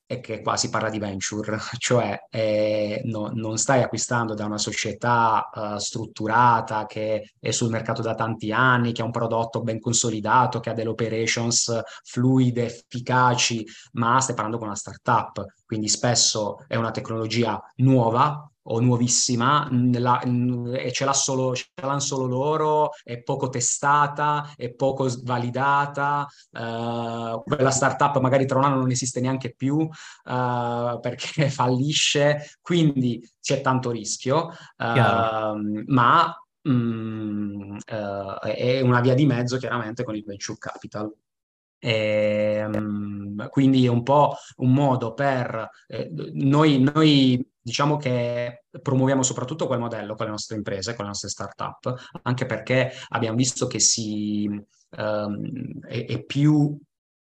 [0.07, 4.59] è che qua si parla di venture, cioè eh, no, non stai acquistando da una
[4.59, 9.81] società uh, strutturata che è sul mercato da tanti anni, che ha un prodotto ben
[9.81, 16.64] consolidato, che ha delle operations fluide, efficaci, ma stai parlando con una startup, quindi spesso
[16.68, 22.90] è una tecnologia nuova, o nuovissima la, e ce, l'ha solo, ce l'hanno solo loro,
[23.03, 29.20] è poco testata, è poco validata, uh, quella startup magari tra un anno non esiste
[29.20, 36.35] neanche più uh, perché fallisce, quindi c'è tanto rischio, uh, ma
[36.68, 41.12] mm, è una via di mezzo chiaramente con il venture capital.
[41.79, 49.22] E, um, quindi è un po' un modo per eh, noi, noi diciamo che promuoviamo
[49.22, 53.66] soprattutto quel modello con le nostre imprese, con le nostre start-up, anche perché abbiamo visto
[53.66, 54.46] che si,
[54.98, 56.79] um, è, è, più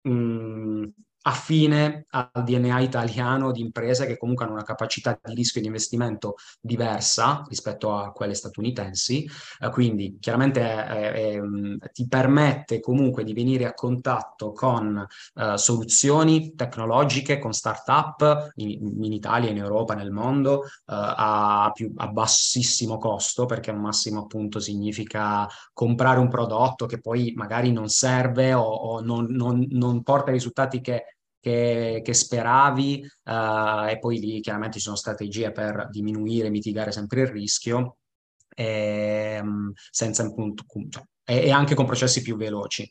[0.02, 0.90] um,
[1.22, 6.34] affine al DNA italiano di imprese che comunque hanno una capacità di rischio di investimento
[6.60, 9.28] diversa rispetto a quelle statunitensi,
[9.60, 16.54] eh, quindi chiaramente eh, eh, ti permette comunque di venire a contatto con eh, soluzioni
[16.54, 22.98] tecnologiche, con start-up in, in, Italia, in Europa, nel mondo, eh, a, più, a bassissimo
[22.98, 28.62] costo, perché al massimo appunto significa comprare un prodotto che poi magari non serve o,
[28.62, 31.11] o non, non, non porta i risultati che
[31.42, 37.22] che, che speravi uh, e poi lì chiaramente ci sono strategie per diminuire, mitigare sempre
[37.22, 37.96] il rischio
[38.54, 42.90] e, um, senza appunto, cioè, e, e, anche con processi più veloci.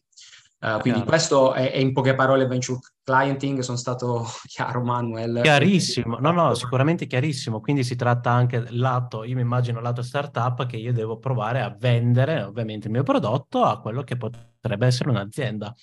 [0.60, 5.40] Uh, quindi questo è, è, in poche parole venture clienting, sono stato chiaro Manuel.
[5.42, 10.66] Chiarissimo, no no, sicuramente chiarissimo, quindi si tratta anche lato, io mi immagino lato startup
[10.66, 15.10] che io devo provare a vendere ovviamente il mio prodotto a quello che potrebbe essere
[15.10, 15.74] un'azienda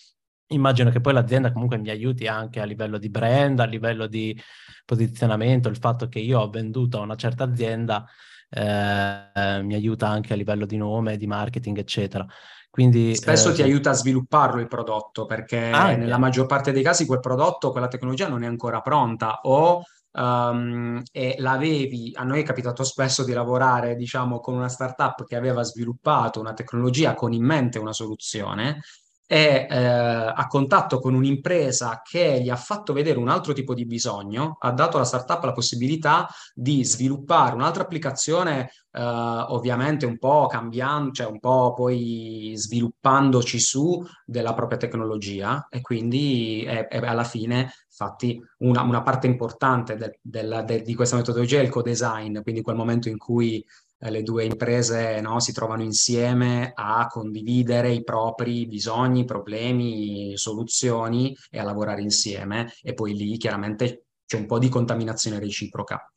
[0.48, 4.38] immagino che poi l'azienda comunque mi aiuti anche a livello di brand, a livello di
[4.84, 8.06] posizionamento, il fatto che io ho venduto a una certa azienda
[8.50, 12.26] eh, mi aiuta anche a livello di nome, di marketing, eccetera.
[12.70, 16.82] Quindi, Spesso eh, ti aiuta a svilupparlo il prodotto perché ah, nella maggior parte dei
[16.82, 19.82] casi quel prodotto, quella tecnologia non è ancora pronta o
[20.12, 25.36] um, e l'avevi, a noi è capitato spesso di lavorare diciamo con una startup che
[25.36, 28.80] aveva sviluppato una tecnologia con in mente una soluzione
[29.28, 33.84] è eh, a contatto con un'impresa che gli ha fatto vedere un altro tipo di
[33.84, 40.46] bisogno, ha dato alla startup la possibilità di sviluppare un'altra applicazione, eh, ovviamente un po'
[40.46, 47.24] cambiando, cioè un po' poi sviluppandoci su della propria tecnologia e quindi è, è alla
[47.24, 52.40] fine infatti una, una parte importante del, del, de, di questa metodologia è il co-design,
[52.40, 53.62] quindi quel momento in cui
[54.00, 61.58] le due imprese no, si trovano insieme a condividere i propri bisogni, problemi, soluzioni e
[61.58, 66.10] a lavorare insieme e poi lì chiaramente c'è un po' di contaminazione reciproca.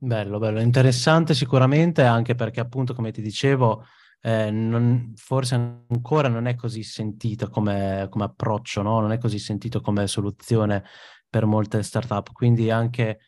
[0.00, 3.84] Bello, bello, interessante sicuramente anche perché appunto come ti dicevo
[4.20, 9.00] eh, non, forse ancora non è così sentito come, come approccio, no?
[9.00, 10.84] non è così sentito come soluzione
[11.28, 13.18] per molte startup, quindi anche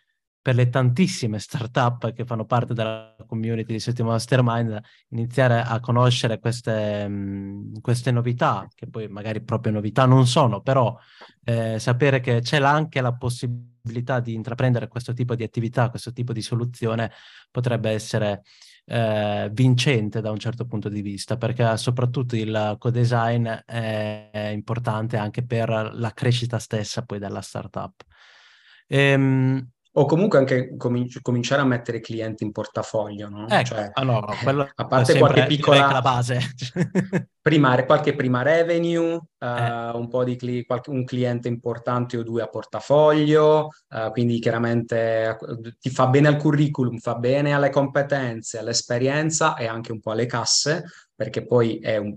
[0.42, 6.38] per le tantissime startup che fanno parte della community di Settimo Mastermind iniziare a conoscere
[6.38, 7.10] queste,
[7.80, 10.96] queste novità, che poi magari proprio novità non sono, però
[11.44, 16.32] eh, sapere che c'è anche la possibilità di intraprendere questo tipo di attività, questo tipo
[16.32, 17.12] di soluzione
[17.50, 18.42] potrebbe essere
[18.86, 25.44] eh, vincente da un certo punto di vista, perché soprattutto il co-design è importante anche
[25.44, 28.04] per la crescita stessa poi della startup.
[28.86, 33.48] Ehm, o comunque anche cominci- cominciare a mettere clienti in portafoglio, no?
[33.48, 36.40] Ecco, cioè, allora, a parte qualche piccola la base.
[37.42, 39.90] prima, qualche prima revenue, uh, eh.
[39.94, 45.36] un po' di cli- qualche, un cliente importante o due a portafoglio, uh, quindi chiaramente
[45.80, 50.26] ti fa bene al curriculum, fa bene alle competenze, all'esperienza e anche un po' alle
[50.26, 50.84] casse,
[51.14, 52.14] perché poi è un,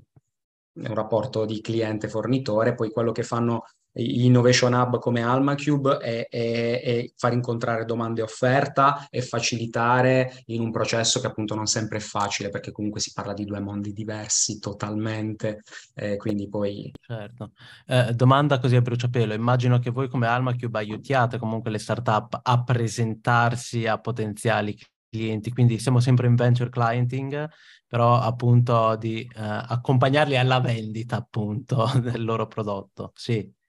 [0.74, 3.64] è un rapporto di cliente-fornitore, poi quello che fanno
[3.96, 10.62] Innovation Hub come AlmaCube è, è, è, far incontrare domande e offerta e facilitare in
[10.62, 13.94] un processo che appunto non sempre è facile perché comunque si parla di due mondi
[13.94, 15.62] diversi totalmente,
[15.96, 16.92] eh, quindi poi...
[17.00, 17.52] Certo.
[17.86, 22.64] Eh, domanda così a bruciapelo, immagino che voi come AlmaCube aiutiate comunque le startup a
[22.64, 24.78] presentarsi a potenziali
[25.10, 27.48] clienti, quindi siamo sempre in venture clienting,
[27.88, 33.62] però appunto di eh, accompagnarli alla vendita appunto del loro prodotto, sì.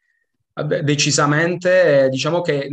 [0.55, 2.71] Decisamente, diciamo che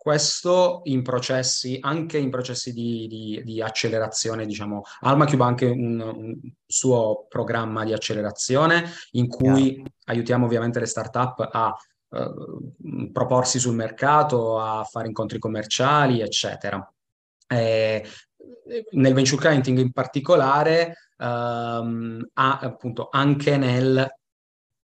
[0.00, 6.00] questo in processi, anche in processi di, di, di accelerazione, diciamo, AlmaCube ha anche un,
[6.00, 9.84] un, suo programma di accelerazione in cui yeah.
[10.06, 11.76] aiutiamo ovviamente le startup a
[12.08, 16.82] uh, proporsi sul mercato, a fare incontri commerciali, eccetera.
[17.46, 18.06] E
[18.92, 24.10] nel venture clienting in particolare, um, ha, appunto anche nel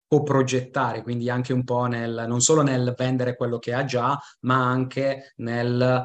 [0.09, 4.55] coprogettare, quindi anche un po' nel, non solo nel vendere quello che ha già, ma
[4.55, 6.03] anche nel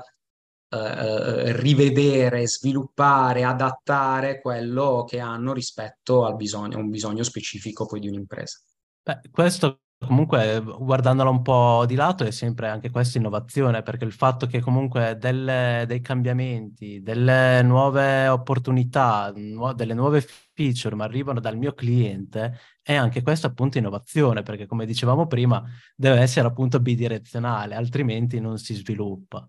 [0.68, 8.08] eh, rivedere, sviluppare, adattare quello che hanno rispetto al bisogno, un bisogno specifico poi di
[8.08, 8.58] un'impresa.
[9.02, 14.12] Beh, questo comunque guardandolo un po' di lato è sempre anche questa innovazione, perché il
[14.12, 21.40] fatto che comunque delle, dei cambiamenti, delle nuove opportunità, nu- delle nuove feature ma arrivano
[21.40, 25.64] dal mio cliente è anche questa appunto innovazione, perché come dicevamo prima
[25.96, 29.46] deve essere appunto bidirezionale, altrimenti non si sviluppa.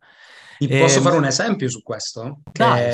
[0.58, 0.80] Ti e...
[0.80, 2.40] posso ehm, fare un esempio su questo?
[2.50, 2.92] Dai, che,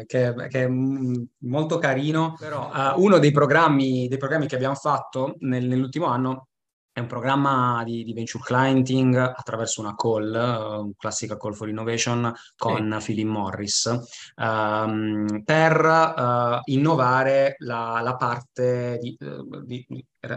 [0.00, 0.06] sì.
[0.06, 5.36] che, che, è molto carino, però uh, uno dei programmi, dei programmi che abbiamo fatto
[5.38, 6.48] nel, nell'ultimo anno
[6.96, 11.68] è un programma di, di, venture clienting attraverso una call, uh, un classica call for
[11.68, 13.04] innovation con sì.
[13.04, 14.00] Philip Morris,
[14.36, 19.86] um, per uh, innovare la, la parte di, uh, di,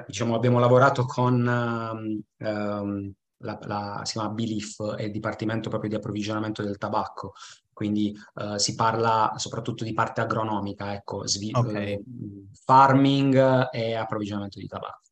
[0.06, 5.96] diciamo, abbiamo lavorato con um, la, la, si chiama Belief, è il dipartimento proprio di
[5.96, 7.32] approvvigionamento del tabacco,
[7.72, 12.04] quindi uh, si parla soprattutto di parte agronomica, ecco, svi- okay.
[12.66, 15.08] farming e approvvigionamento di tabacco.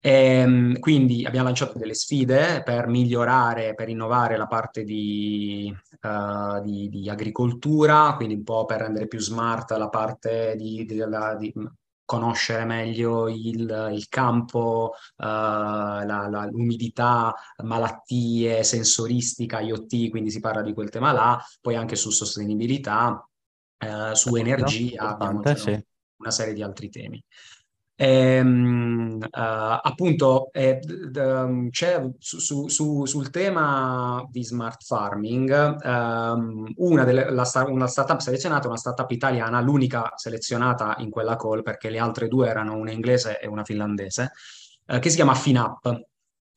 [0.00, 6.62] E, ehm, quindi abbiamo lanciato delle sfide per migliorare, per innovare la parte di, uh,
[6.62, 11.02] di, di agricoltura, quindi un po' per rendere più smart la parte di, di,
[11.38, 11.52] di
[12.04, 17.34] conoscere meglio il, il campo, uh, la, la, l'umidità,
[17.64, 23.28] malattie, sensoristica, IoT, quindi si parla di quel tema là, poi anche su sostenibilità,
[23.84, 25.84] uh, su energia, abbiamo sì.
[26.16, 27.22] una serie di altri temi.
[28.00, 29.28] Ehm, uh,
[29.82, 37.44] appunto, eh, d- c'è su, su, sul tema di smart farming um, una, delle, la,
[37.66, 42.46] una startup selezionata, una startup italiana, l'unica selezionata in quella call perché le altre due
[42.48, 44.30] erano una inglese e una finlandese,
[44.86, 46.00] uh, che si chiama FinUp.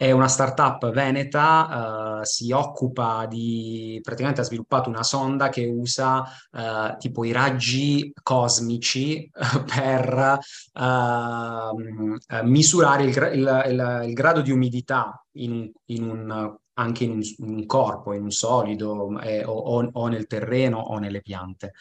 [0.01, 6.23] È una startup veneta, uh, si occupa di, praticamente ha sviluppato una sonda che usa
[6.53, 9.29] uh, tipo i raggi cosmici
[9.63, 10.39] per
[10.73, 17.21] uh, misurare il, il, il, il, grado di umidità in, in un anche in un,
[17.37, 21.73] in un, corpo, in un solido eh, o, o, nel terreno o nelle piante.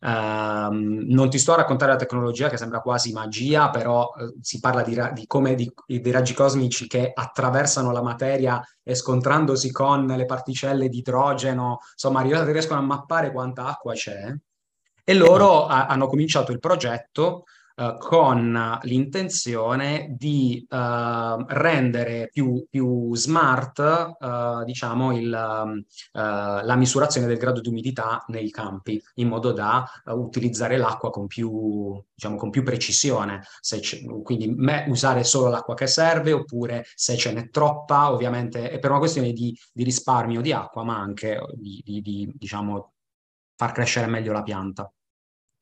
[0.00, 4.60] Um, non ti sto a raccontare la tecnologia che sembra quasi magia, però eh, si
[4.60, 10.06] parla di, di come di, dei raggi cosmici che attraversano la materia e scontrandosi con
[10.06, 14.34] le particelle di idrogeno, insomma, riescono a mappare quanta acqua c'è.
[15.08, 17.44] E loro a, hanno cominciato il progetto
[17.76, 27.26] uh, con l'intenzione di uh, rendere più, più smart, uh, diciamo, il, um, la misurazione
[27.26, 32.50] del grado di umidità nei campi, in modo da utilizzare l'acqua con più, diciamo, con
[32.50, 33.42] più precisione.
[34.22, 38.90] quindi me, usare solo l'acqua che serve, oppure se ce n'è troppa, ovviamente è per
[38.90, 42.92] una questione di, di risparmio di acqua, ma anche di, di, di diciamo,
[43.56, 44.90] far crescere meglio la pianta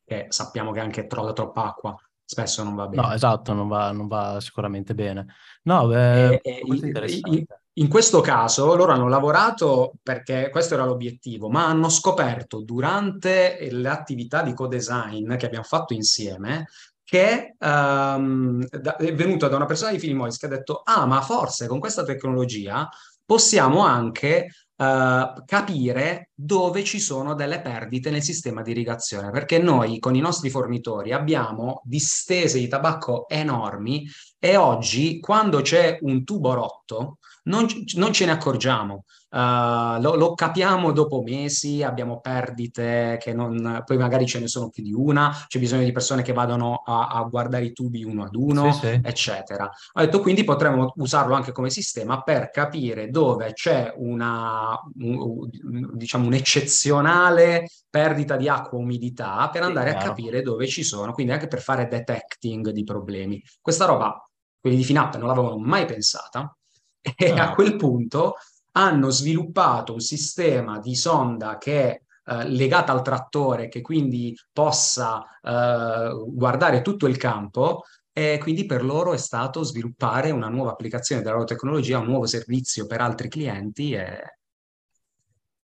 [0.05, 3.02] che sappiamo che anche tro- troppa acqua spesso non va bene.
[3.02, 5.26] No, esatto, non va, non va sicuramente bene.
[5.64, 7.44] No, beh, e, in,
[7.74, 13.88] in questo caso loro hanno lavorato perché questo era l'obiettivo, ma hanno scoperto durante le
[13.88, 16.66] attività di co-design che abbiamo fatto insieme
[17.05, 21.20] che um, da, è venuto da una persona di Philip che ha detto ah ma
[21.20, 22.88] forse con questa tecnologia
[23.26, 30.01] possiamo anche Uh, capire dove ci sono delle perdite nel sistema di irrigazione, perché noi
[30.01, 34.05] con i nostri fornitori abbiamo distese di tabacco enormi
[34.37, 39.05] e oggi quando c'è un tubo rotto non, non ce ne accorgiamo.
[39.34, 44.70] Uh, lo, lo, capiamo dopo mesi, abbiamo perdite che non, poi magari ce ne sono
[44.70, 48.24] più di una, c'è bisogno di persone che vadano a, a guardare i tubi uno
[48.24, 49.01] ad uno, sì, sì.
[49.03, 49.68] eccetera.
[49.95, 55.49] Ho detto quindi potremmo usarlo anche come sistema per capire dove c'è una, un,
[55.95, 61.32] diciamo, un'eccezionale perdita di acqua, umidità, per andare sì, a capire dove ci sono, quindi
[61.32, 63.42] anche per fare detecting di problemi.
[63.61, 64.24] Questa roba,
[64.61, 66.57] quelli di Finapp non l'avevano mai pensata
[67.16, 67.50] e ah.
[67.50, 68.36] a quel punto
[68.72, 75.22] hanno sviluppato un sistema di sonda che è eh, legata al trattore, che quindi possa
[75.42, 77.82] eh, guardare tutto il campo.
[78.16, 82.26] E quindi per loro è stato sviluppare una nuova applicazione della loro tecnologia, un nuovo
[82.26, 83.92] servizio per altri clienti.
[83.92, 84.38] E...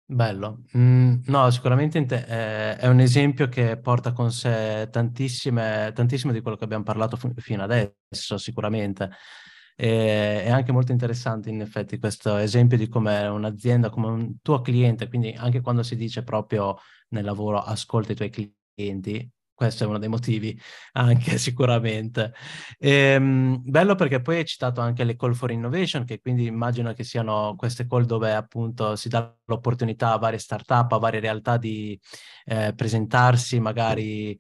[0.06, 0.62] Bello.
[0.78, 6.56] Mm, no, sicuramente eh, è un esempio che porta con sé tantissime, tantissimo di quello
[6.56, 9.10] che abbiamo parlato f- fino adesso, sicuramente.
[9.76, 14.62] E, è anche molto interessante in effetti questo esempio di come un'azienda, come un tuo
[14.62, 16.78] cliente, quindi anche quando si dice proprio
[17.10, 18.30] nel lavoro ascolta i tuoi
[18.76, 20.60] clienti, questo è uno dei motivi
[20.94, 22.34] anche sicuramente.
[22.78, 27.04] Ehm, bello perché poi hai citato anche le call for innovation, che quindi immagino che
[27.04, 32.00] siano queste call dove appunto si dà l'opportunità a varie startup, a varie realtà di
[32.46, 34.38] eh, presentarsi magari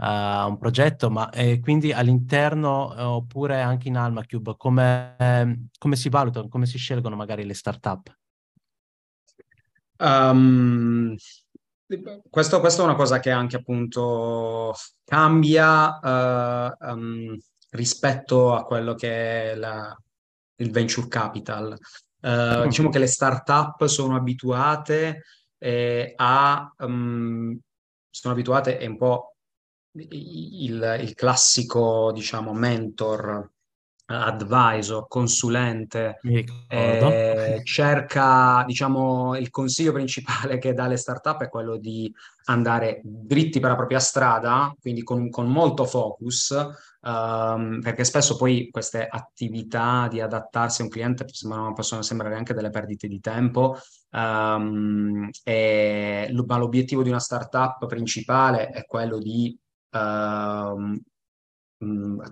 [0.00, 5.96] a un progetto, ma eh, quindi all'interno eh, oppure anche in AlmaCube, come, eh, come
[5.96, 8.16] si valutano, come si scelgono magari le startup?
[9.98, 11.16] Um,
[12.30, 14.72] questo, questo, è una cosa che anche appunto
[15.04, 17.36] cambia uh, um,
[17.70, 19.96] rispetto a quello che è la,
[20.56, 21.76] il venture capital.
[22.20, 25.22] Uh, diciamo che le startup sono abituate
[25.58, 27.56] eh, a um,
[28.10, 29.36] sono abituate e un po'
[30.10, 33.50] il, il classico, diciamo, mentor,
[34.10, 36.18] advisor, consulente,
[36.68, 42.10] eh, cerca, diciamo, il consiglio principale che dà alle startup è quello di
[42.44, 46.56] andare dritti per la propria strada, quindi con, con molto focus,
[47.02, 52.54] um, perché spesso poi queste attività di adattarsi a un cliente sembrano, possono sembrare anche
[52.54, 53.76] delle perdite di tempo,
[54.12, 59.54] um, e, ma l'obiettivo di una startup principale è quello di
[59.90, 61.00] uh,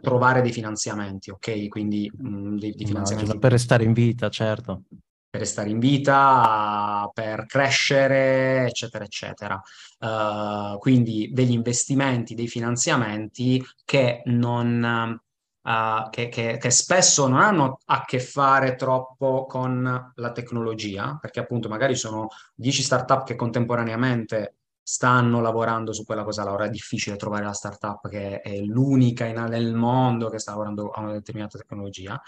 [0.01, 1.69] trovare dei finanziamenti, ok?
[1.69, 4.83] Quindi mh, dei, dei finanziamenti no, per restare in vita, certo.
[5.31, 9.61] Per restare in vita, per crescere, eccetera, eccetera.
[9.99, 15.21] Uh, quindi degli investimenti, dei finanziamenti che non...
[15.63, 21.41] Uh, che, che, che, spesso non hanno a che fare troppo con la tecnologia, perché
[21.41, 24.56] appunto magari sono 10 startup che contemporaneamente
[24.89, 26.53] stanno lavorando su quella cosa là.
[26.53, 30.91] Ora è difficile trovare la startup che è l'unica in, nel mondo che sta lavorando
[30.91, 32.21] a una determinata tecnologia.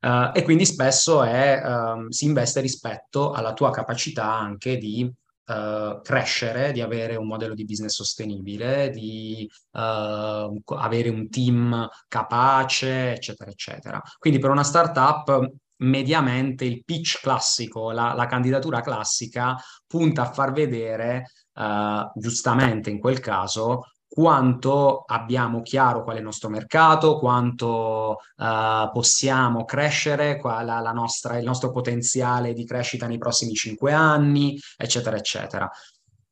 [0.00, 6.00] Uh, e quindi spesso è, uh, si investe rispetto alla tua capacità anche di uh,
[6.00, 14.02] crescere, di avere un modello di business sostenibile, di avere un team capace, eccetera, eccetera.
[14.18, 19.54] Quindi per una startup mediamente il pitch classico, la, la candidatura classica
[19.86, 26.24] punta a far vedere uh, giustamente in quel caso, quanto abbiamo chiaro qual è il
[26.24, 33.06] nostro mercato, quanto uh, possiamo crescere, qual è la nostra, il nostro potenziale di crescita
[33.06, 35.70] nei prossimi cinque anni, eccetera, eccetera.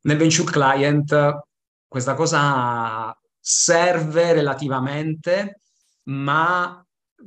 [0.01, 1.41] Nel venture client
[1.87, 5.61] questa cosa serve relativamente,
[6.05, 6.85] ma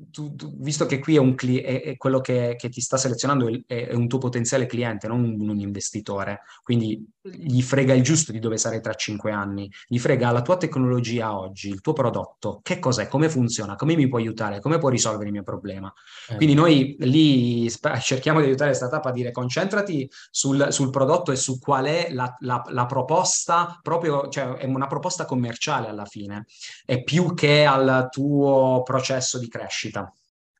[0.09, 2.95] tu, tu, visto che qui è, un cli- è, è quello che, che, ti sta
[2.95, 8.01] selezionando è, è, un tuo potenziale cliente, non un, un, investitore, quindi gli frega il
[8.01, 11.93] giusto di dove sarai tra cinque anni, gli frega la tua tecnologia oggi, il tuo
[11.93, 15.91] prodotto, che cos'è, come funziona, come mi può aiutare, come può risolvere il mio problema.
[16.29, 16.35] Eh.
[16.35, 21.35] Quindi noi lì sp- cerchiamo di aiutare startup a dire concentrati sul, sul prodotto e
[21.35, 26.45] su qual è la, la, la proposta, proprio, cioè è una proposta commerciale alla fine,
[26.85, 30.13] è più che al tuo processo di crescita crescita.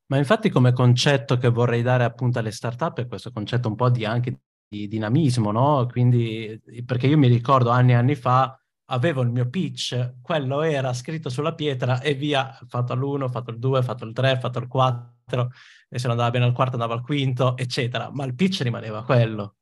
[0.08, 3.90] Ma infatti come concetto che vorrei dare appunto alle startup è questo concetto un po'
[3.90, 5.86] di anche di dinamismo, no?
[5.90, 10.94] Quindi, perché io mi ricordo anni e anni fa avevo il mio pitch, quello era
[10.94, 14.68] scritto sulla pietra e via, fatto l'uno, fatto il due, fatto il tre, fatto il
[14.68, 15.52] quattro,
[15.90, 19.04] e se non andava bene al quarto andava al quinto, eccetera, ma il pitch rimaneva
[19.04, 19.56] quello.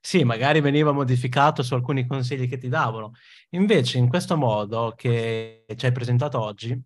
[0.00, 3.12] Sì, magari veniva modificato su alcuni consigli che ti davano.
[3.50, 6.80] Invece, in questo modo che ci hai presentato oggi,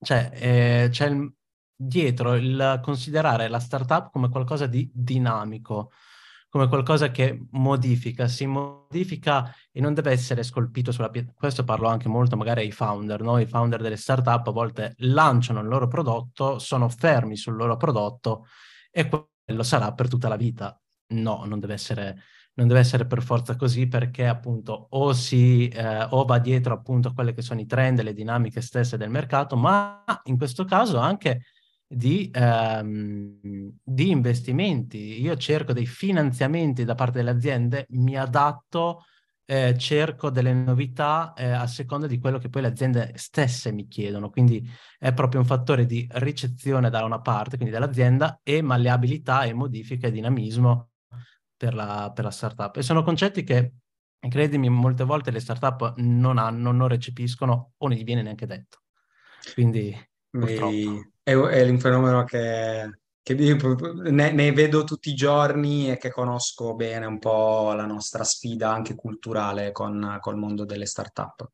[0.00, 1.32] cioè, eh, c'è il,
[1.76, 5.92] dietro il considerare la startup come qualcosa di dinamico,
[6.48, 11.34] come qualcosa che modifica, si modifica e non deve essere scolpito sulla pietra.
[11.36, 13.38] Questo parlo anche molto magari ai founder, no?
[13.38, 18.46] I founder delle startup a volte lanciano il loro prodotto, sono fermi sul loro prodotto
[18.90, 19.08] e
[19.52, 20.80] lo sarà per tutta la vita.
[21.08, 22.22] No, non deve essere,
[22.54, 27.08] non deve essere per forza così perché appunto o, si, eh, o va dietro appunto
[27.08, 30.98] a quelle che sono i trend le dinamiche stesse del mercato, ma in questo caso
[30.98, 31.42] anche
[31.86, 35.20] di, ehm, di investimenti.
[35.20, 39.04] Io cerco dei finanziamenti da parte delle aziende, mi adatto
[39.48, 43.86] eh, cerco delle novità eh, a seconda di quello che poi le aziende stesse mi
[43.86, 44.30] chiedono.
[44.30, 44.68] Quindi
[44.98, 50.08] è proprio un fattore di ricezione da una parte, quindi dell'azienda, e malleabilità e modifica
[50.08, 50.90] e dinamismo
[51.56, 52.76] per la, per la startup.
[52.76, 53.74] E sono concetti che,
[54.28, 58.80] credimi, molte volte le startup non hanno, non recepiscono o non gli viene neanche detto.
[59.54, 59.96] Quindi,
[60.28, 61.14] purtroppo.
[61.26, 62.88] È, è un fenomeno che
[63.26, 68.22] che ne, ne, vedo tutti i giorni e che conosco bene un po' la nostra
[68.22, 71.50] sfida anche culturale con, col mondo delle startup.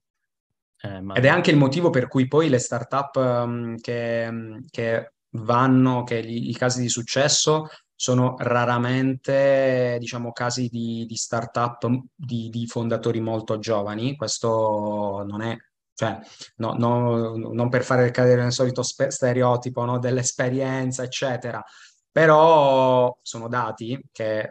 [0.82, 1.14] Eh, ma...
[1.14, 6.22] Ed è anche il motivo per cui poi le startup um, che, che, vanno, che
[6.22, 13.20] gli, i casi di successo sono raramente, diciamo, casi di, di startup di, di fondatori
[13.20, 14.14] molto giovani.
[14.16, 15.56] Questo non è
[16.02, 16.18] cioè,
[16.56, 21.62] no, no, non per fare cadere nel solito spe- stereotipo no, dell'esperienza, eccetera,
[22.10, 24.48] però sono dati che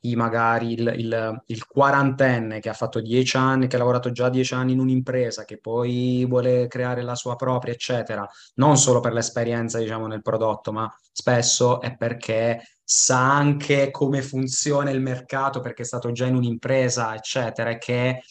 [0.00, 4.28] chi magari il, il, il, quarantenne che ha fatto dieci anni, che ha lavorato già
[4.30, 9.12] dieci anni in un'impresa, che poi vuole creare la sua propria, eccetera, non solo per
[9.12, 15.82] l'esperienza, diciamo, nel prodotto, ma spesso è perché sa anche come funziona il mercato, perché
[15.82, 18.22] è stato già in un'impresa, eccetera, e che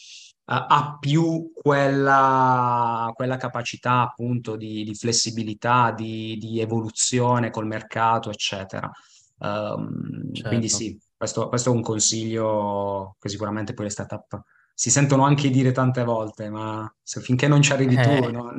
[0.54, 8.92] ha più quella, quella, capacità appunto di, di flessibilità, di, di, evoluzione col mercato, eccetera.
[9.38, 10.50] Um, certo.
[10.50, 14.44] Quindi sì, questo, questo, è un consiglio che sicuramente poi le startup
[14.74, 18.02] si sentono anche dire tante volte, ma se, finché non ci arrivi eh.
[18.02, 18.52] tu, no,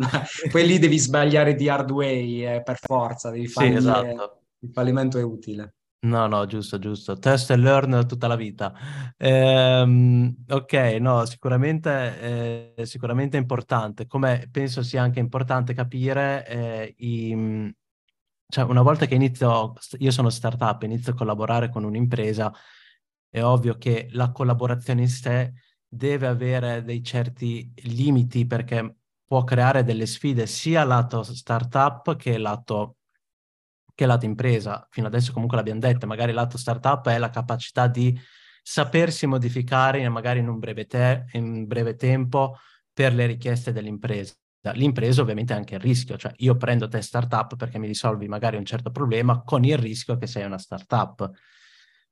[0.50, 4.40] poi lì devi sbagliare di hard way eh, per forza, devi fare sì, esatto.
[4.60, 5.74] il fallimento è utile.
[6.04, 7.16] No, no, giusto, giusto.
[7.16, 8.74] Test e learn tutta la vita.
[9.16, 14.08] Ehm, ok, no, sicuramente, eh, sicuramente è importante.
[14.08, 17.72] Come penso sia anche importante capire, eh, i,
[18.48, 22.52] cioè una volta che inizio, io sono startup, inizio a collaborare con un'impresa,
[23.30, 25.52] è ovvio che la collaborazione in sé
[25.88, 32.96] deve avere dei certi limiti perché può creare delle sfide sia lato startup che lato
[33.94, 34.86] che lato impresa.
[34.90, 38.18] Fino adesso comunque l'abbiamo detto, magari lato startup è la capacità di
[38.62, 42.56] sapersi modificare magari in un breve, te- in breve tempo
[42.92, 44.34] per le richieste dell'impresa.
[44.74, 48.56] L'impresa ovviamente ha anche il rischio, cioè io prendo te startup perché mi risolvi magari
[48.56, 51.28] un certo problema con il rischio che sei una startup.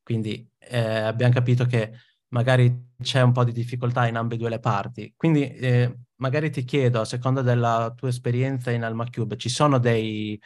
[0.02, 1.92] Quindi eh, abbiamo capito che
[2.30, 5.12] magari c'è un po' di difficoltà in ambedue le parti.
[5.16, 9.78] Quindi eh, magari ti chiedo, a seconda della tua esperienza in Alma Cube, ci sono
[9.78, 10.40] dei,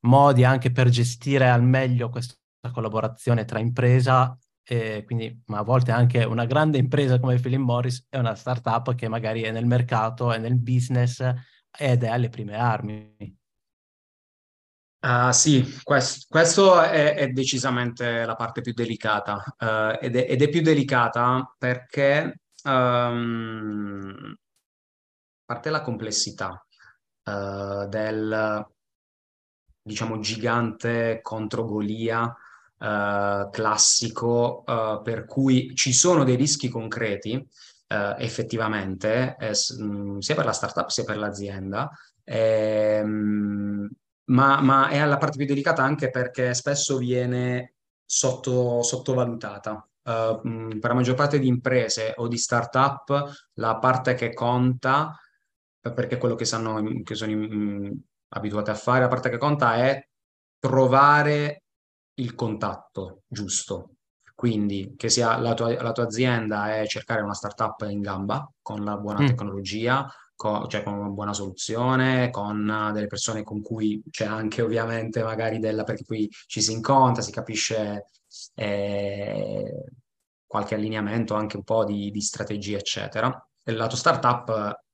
[0.00, 2.36] modi anche per gestire al meglio questa
[2.72, 4.36] collaborazione tra impresa
[4.68, 8.96] e quindi ma a volte anche una grande impresa come Philip Morris è una startup
[8.96, 11.22] che magari è nel mercato, è nel business
[11.70, 13.14] ed è alle prime armi.
[14.98, 20.42] Uh, sì, questo, questo è, è, decisamente la parte più delicata uh, ed, è, ed,
[20.42, 24.34] è, più delicata perché um,
[25.44, 26.66] parte la complessità
[27.22, 28.66] uh, del
[29.86, 32.34] diciamo, gigante contro Golia
[32.78, 37.34] eh, classico, eh, per cui ci sono dei rischi concreti
[37.88, 41.90] eh, effettivamente, eh, mm, sia per la startup sia per l'azienda.
[42.24, 43.88] Ehm,
[44.28, 47.74] ma, ma, è la parte più delicata anche perché spesso viene
[48.04, 49.88] sotto, sottovalutata.
[50.06, 55.18] Uh, per la maggior parte di imprese o di startup la parte che conta,
[55.80, 57.32] perché quello che sanno, che sono
[58.28, 60.08] abituati a fare, la parte che conta è
[60.58, 61.62] trovare
[62.14, 63.90] il contatto giusto.
[64.34, 68.84] Quindi che sia la tua, la tua azienda è cercare una startup in gamba con
[68.84, 69.26] la buona mm.
[69.26, 75.22] tecnologia, con, cioè con una buona soluzione, con delle persone con cui c'è anche ovviamente
[75.22, 78.10] magari della, perché qui ci si incontra, si capisce
[78.54, 79.84] eh,
[80.46, 83.48] qualche allineamento, anche un po' di, di strategia, eccetera.
[83.64, 84.84] Il lato startup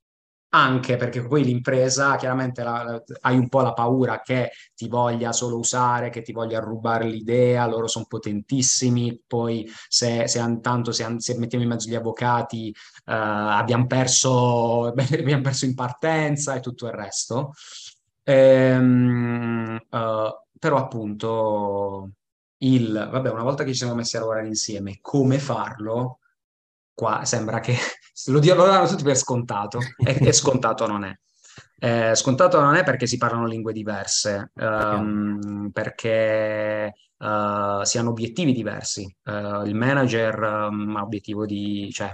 [0.55, 5.33] anche perché poi l'impresa chiaramente la, la, hai un po' la paura che ti voglia
[5.33, 11.07] solo usare, che ti voglia rubare l'idea, loro sono potentissimi, poi se, se tanto se,
[11.19, 12.69] se, mettiamo in mezzo gli avvocati
[13.07, 17.53] uh, abbiamo, perso, abbiamo perso in partenza e tutto il resto.
[18.25, 22.11] Ehm, uh, però appunto
[22.59, 26.19] il, vabbè, una volta che ci siamo messi a lavorare insieme, come farlo?
[26.95, 27.75] Qua sembra che
[28.27, 31.15] lo, lo danno tutti per scontato e, e scontato non è.
[31.79, 38.53] Eh, scontato non è perché si parlano lingue diverse, um, perché uh, si hanno obiettivi
[38.53, 39.03] diversi.
[39.25, 41.91] Uh, il manager um, ha obiettivo di...
[41.91, 42.13] Cioè,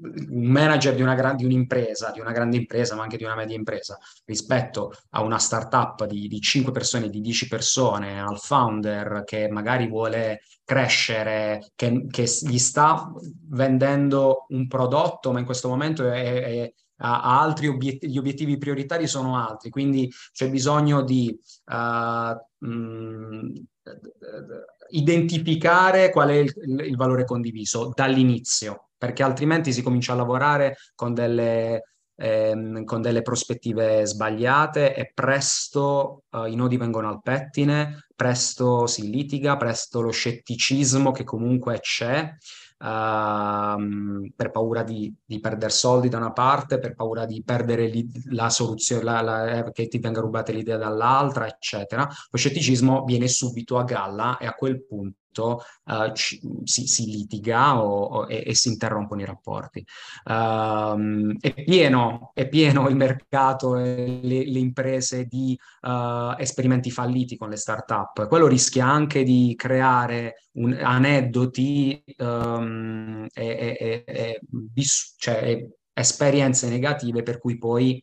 [0.00, 3.34] un manager di, una gra- di un'impresa, di una grande impresa, ma anche di una
[3.34, 9.22] media impresa, rispetto a una startup di, di 5 persone, di 10 persone, al founder
[9.24, 13.12] che magari vuole crescere, che, che gli sta
[13.48, 19.06] vendendo un prodotto, ma in questo momento è, è, ha altri obiettivi, gli obiettivi prioritari
[19.06, 23.52] sono altri, quindi c'è bisogno di uh, mh,
[24.90, 26.54] identificare qual è il,
[26.86, 33.22] il valore condiviso dall'inizio perché altrimenti si comincia a lavorare con delle, ehm, con delle
[33.22, 40.12] prospettive sbagliate e presto eh, i nodi vengono al pettine, presto si litiga, presto lo
[40.12, 42.32] scetticismo che comunque c'è
[42.78, 47.90] uh, per paura di, di perdere soldi da una parte, per paura di perdere
[48.30, 52.08] la soluzione, la, la, eh, che ti venga rubata l'idea dall'altra, eccetera.
[52.30, 57.82] Lo scetticismo viene subito a galla e a quel punto Uh, ci, si, si, litiga
[57.82, 59.84] o, o, e, e, si interrompono i rapporti.
[60.24, 67.36] Uh, è, pieno, è pieno il mercato e le, le imprese di uh, esperimenti falliti
[67.36, 68.28] con le start-up.
[68.28, 77.22] Quello rischia anche di creare un, aneddoti um, e, e, e bis, cioè, esperienze negative
[77.22, 78.02] per cui poi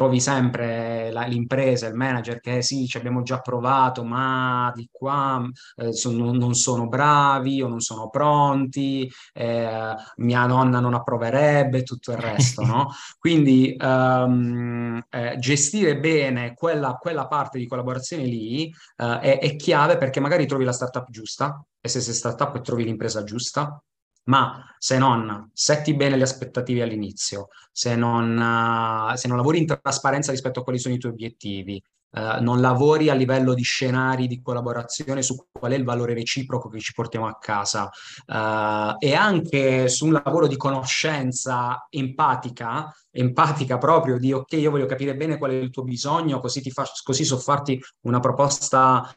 [0.00, 5.46] trovi sempre la, l'impresa, il manager che sì, ci abbiamo già provato, ma di qua
[5.76, 12.12] eh, sono, non sono bravi o non sono pronti, eh, mia nonna non approverebbe, tutto
[12.12, 12.88] il resto, no?
[13.20, 19.98] Quindi um, eh, gestire bene quella, quella, parte di collaborazione lì eh, è, è chiave
[19.98, 23.82] perché magari trovi la startup giusta e se sei startup trovi l'impresa giusta,
[24.24, 29.66] ma se non setti bene le aspettative all'inizio, se non, uh, se non lavori in
[29.66, 34.26] trasparenza rispetto a quali sono i tuoi obiettivi, uh, non lavori a livello di scenari
[34.26, 37.90] di collaborazione su qual è il valore reciproco che ci portiamo a casa
[38.26, 44.86] uh, e anche su un lavoro di conoscenza empatica, empatica proprio di ok, io voglio
[44.86, 49.14] capire bene qual è il tuo bisogno, così, ti fa, così so farti una proposta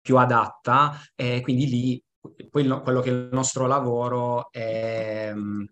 [0.00, 2.02] più adatta e quindi lì
[2.50, 5.66] poi no, quello che è il nostro lavoro è um,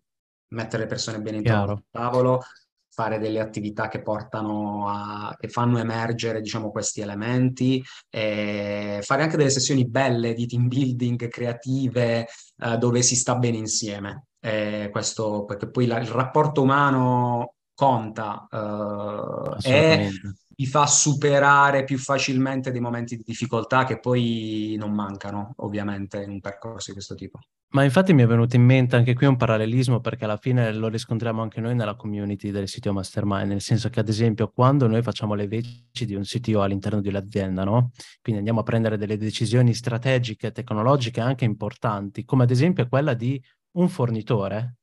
[0.48, 2.42] mettere le persone bene intorno al tavolo,
[2.88, 9.36] fare delle attività che portano a, che fanno emergere, diciamo, questi elementi, e fare anche
[9.36, 12.26] delle sessioni belle di team building creative
[12.58, 14.28] uh, dove si sta bene insieme.
[14.40, 20.10] E questo, perché poi la, il rapporto umano conta uh, e
[20.56, 26.30] ti fa superare più facilmente dei momenti di difficoltà che poi non mancano, ovviamente, in
[26.30, 27.38] un percorso di questo tipo.
[27.74, 30.88] Ma infatti mi è venuto in mente anche qui un parallelismo perché alla fine lo
[30.88, 35.02] riscontriamo anche noi nella community del CTO Mastermind, nel senso che ad esempio quando noi
[35.02, 37.90] facciamo le veci di un CTO all'interno di un'azienda, no?
[38.22, 43.38] Quindi andiamo a prendere delle decisioni strategiche, tecnologiche anche importanti, come ad esempio quella di
[43.72, 44.76] un fornitore.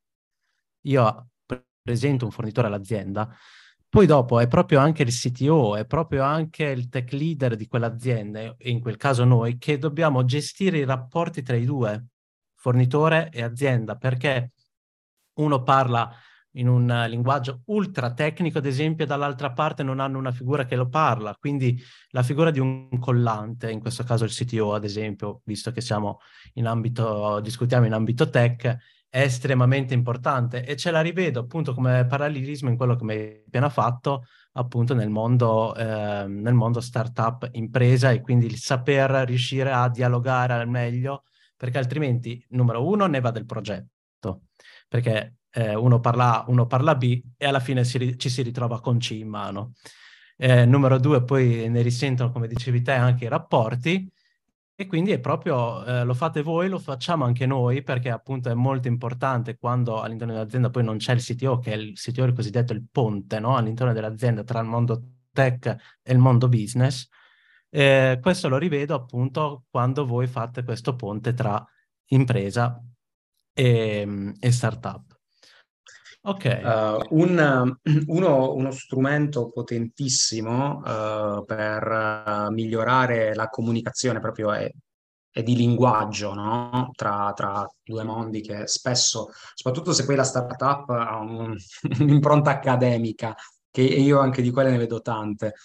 [0.81, 1.29] Io
[1.81, 3.27] presento un fornitore all'azienda,
[3.93, 8.55] poi dopo è proprio anche il CTO, è proprio anche il tech leader di quell'azienda,
[8.61, 12.07] in quel caso noi, che dobbiamo gestire i rapporti tra i due,
[12.55, 14.53] fornitore e azienda, perché
[15.33, 16.11] uno parla
[16.53, 20.75] in un linguaggio ultra tecnico, ad esempio, e dall'altra parte non hanno una figura che
[20.75, 21.35] lo parla.
[21.39, 21.79] Quindi
[22.09, 26.17] la figura di un collante, in questo caso il CTO, ad esempio, visto che siamo
[26.53, 28.75] in ambito, discutiamo in ambito tech,
[29.13, 33.43] è estremamente importante e ce la rivedo appunto come parallelismo in quello che mi hai
[33.45, 39.71] appena fatto appunto nel mondo, eh, nel mondo startup impresa e quindi il saper riuscire
[39.71, 44.45] a dialogare al meglio perché altrimenti numero uno ne va del progetto
[44.87, 48.81] perché eh, uno, parla A, uno parla B e alla fine si, ci si ritrova
[48.81, 49.73] con C in mano.
[50.37, 54.11] Eh, numero due poi ne risentono come dicevi te anche i rapporti
[54.83, 58.53] e quindi è proprio, eh, lo fate voi, lo facciamo anche noi, perché appunto è
[58.53, 62.33] molto importante quando all'interno dell'azienda poi non c'è il CTO, che è il CTO il
[62.33, 63.55] cosiddetto il ponte, no?
[63.55, 65.65] All'interno dell'azienda tra il mondo tech
[66.01, 67.07] e il mondo business.
[67.69, 71.65] Eh, questo lo rivedo appunto quando voi fate questo ponte tra
[72.07, 72.81] impresa
[73.53, 75.12] e, e startup.
[76.25, 76.61] Ok.
[76.63, 84.71] Uh, un, uno, uno, strumento potentissimo uh, per uh, migliorare la comunicazione proprio è,
[85.29, 86.91] è di linguaggio no?
[86.95, 91.57] tra, tra, due mondi che spesso, soprattutto se poi la startup ha un,
[91.99, 93.35] un'impronta accademica,
[93.69, 95.55] che io anche di quelle ne vedo tante,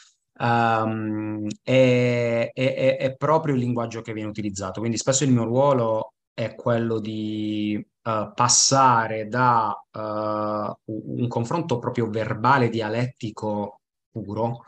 [0.40, 4.80] um, è, è, è proprio il linguaggio che viene utilizzato.
[4.80, 12.08] Quindi spesso il mio ruolo è quello di uh, passare da uh, un confronto proprio
[12.08, 14.64] verbale dialettico puro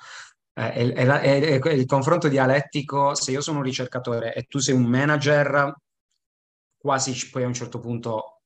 [0.53, 4.75] è, è, è, è, il confronto dialettico, se io sono un ricercatore e tu sei
[4.75, 5.73] un manager,
[6.77, 8.41] quasi poi a un certo punto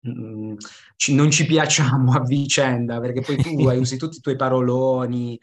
[0.00, 0.54] mh, mm,
[0.94, 5.38] ci, non ci piacciamo a vicenda, perché poi tu usi tutti i tuoi paroloni,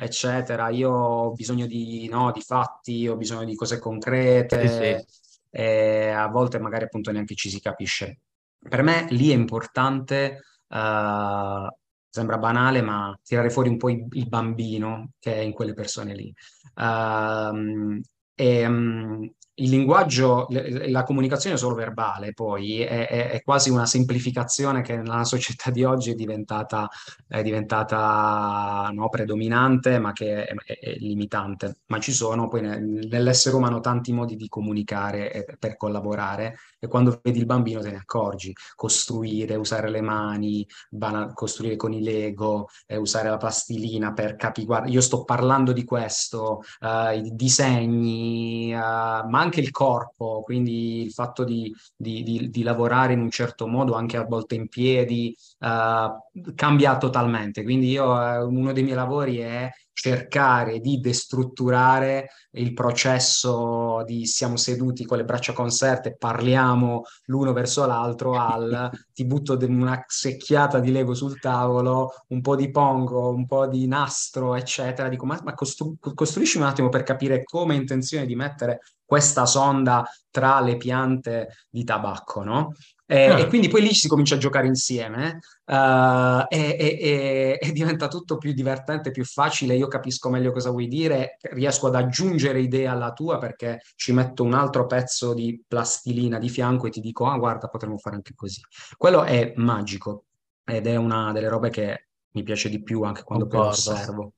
[0.00, 0.70] eccetera.
[0.70, 5.26] Io ho bisogno di, no, di fatti, ho bisogno di cose concrete, sì, sì.
[5.50, 8.20] E a volte magari appunto neanche ci si capisce.
[8.58, 11.68] Per me lì è importante uh,
[12.10, 16.34] sembra banale, ma tirare fuori un po' il, bambino che è in quelle persone lì.
[16.74, 18.00] Uh,
[18.34, 24.82] e, um, il linguaggio, la comunicazione solo verbale poi è, è, è, quasi una semplificazione
[24.82, 26.88] che nella società di oggi è diventata,
[27.26, 30.54] è diventata no, predominante ma che è,
[30.98, 31.78] limitante.
[31.86, 37.38] Ma ci sono poi nell'essere umano tanti modi di comunicare per collaborare e quando vedi
[37.38, 38.54] il bambino te ne accorgi.
[38.74, 44.66] Costruire, usare le mani, bana- costruire con i Lego, eh, usare la plastilina per capire,
[44.66, 51.02] guarda, io sto parlando di questo, uh, i disegni, uh, ma anche il corpo, quindi
[51.02, 54.68] il fatto di, di, di, di, lavorare in un certo modo, anche a volte in
[54.68, 57.62] piedi, uh, cambia totalmente.
[57.62, 58.06] Quindi io,
[58.46, 59.70] uno dei miei lavori è
[60.00, 67.84] cercare di destrutturare il processo di siamo seduti con le braccia conserte, parliamo l'uno verso
[67.84, 73.44] l'altro al ti butto una secchiata di Lego sul tavolo, un po' di pongo, un
[73.46, 75.08] po' di nastro, eccetera.
[75.08, 79.46] Dico, ma, ma costru- costruisci un attimo per capire come hai intenzione di mettere questa
[79.46, 82.72] sonda tra le piante di tabacco, no?
[83.10, 83.38] E, ah.
[83.38, 88.36] e, quindi poi lì si comincia a giocare insieme uh, e, e, e, diventa tutto
[88.36, 89.74] più divertente, più facile.
[89.76, 94.44] Io capisco meglio cosa vuoi dire, riesco ad aggiungere idee alla tua perché ci metto
[94.44, 98.34] un altro pezzo di plastilina di fianco e ti dico: Ah, guarda, potremmo fare anche
[98.34, 98.60] così.
[98.94, 100.26] Quello è magico
[100.62, 103.74] ed è una delle robe che mi piace di più anche quando concordo.
[103.74, 104.32] poi osservo.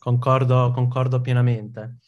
[0.00, 1.98] Concordo, concordo pienamente.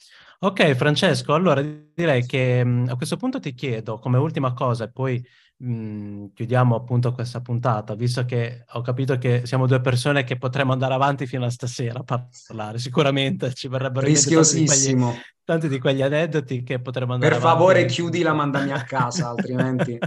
[0.40, 5.24] Ok, Francesco, allora direi che a questo punto ti chiedo come ultima cosa e poi
[5.58, 10.36] mh, mhmm, chiudiamo appunto questa puntata, visto che ho capito che siamo due persone che
[10.36, 15.44] potremmo andare avanti fino a stasera a parlare, sicuramente ci verrebbero rischiosissimo tanti di, quegli,
[15.44, 17.56] tanti di quegli aneddoti che potremmo andare per avanti.
[17.56, 19.98] Per favore chiudila, mandami a casa, altrimenti...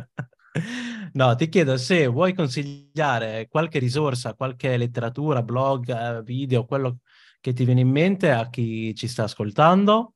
[1.14, 7.00] No, ti chiedo se vuoi consigliare qualche risorsa, qualche letteratura, blog, eh, video, quello
[7.42, 10.14] che ti viene in mente a chi ci sta ascoltando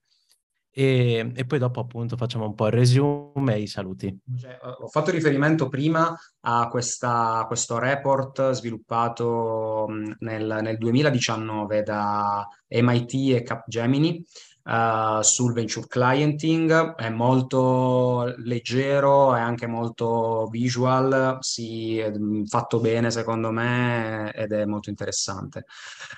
[0.78, 4.14] e, e, poi dopo appunto facciamo un po' il resume e i saluti.
[4.38, 9.88] Cioè, ho fatto riferimento prima a questa, questo report sviluppato
[10.20, 14.22] nel, nel 2019 da MIT e Capgemini
[14.66, 22.11] uh, sul venture clienting, è molto leggero, è anche molto visual, sì, è
[22.47, 25.66] fatto bene secondo me ed è molto interessante.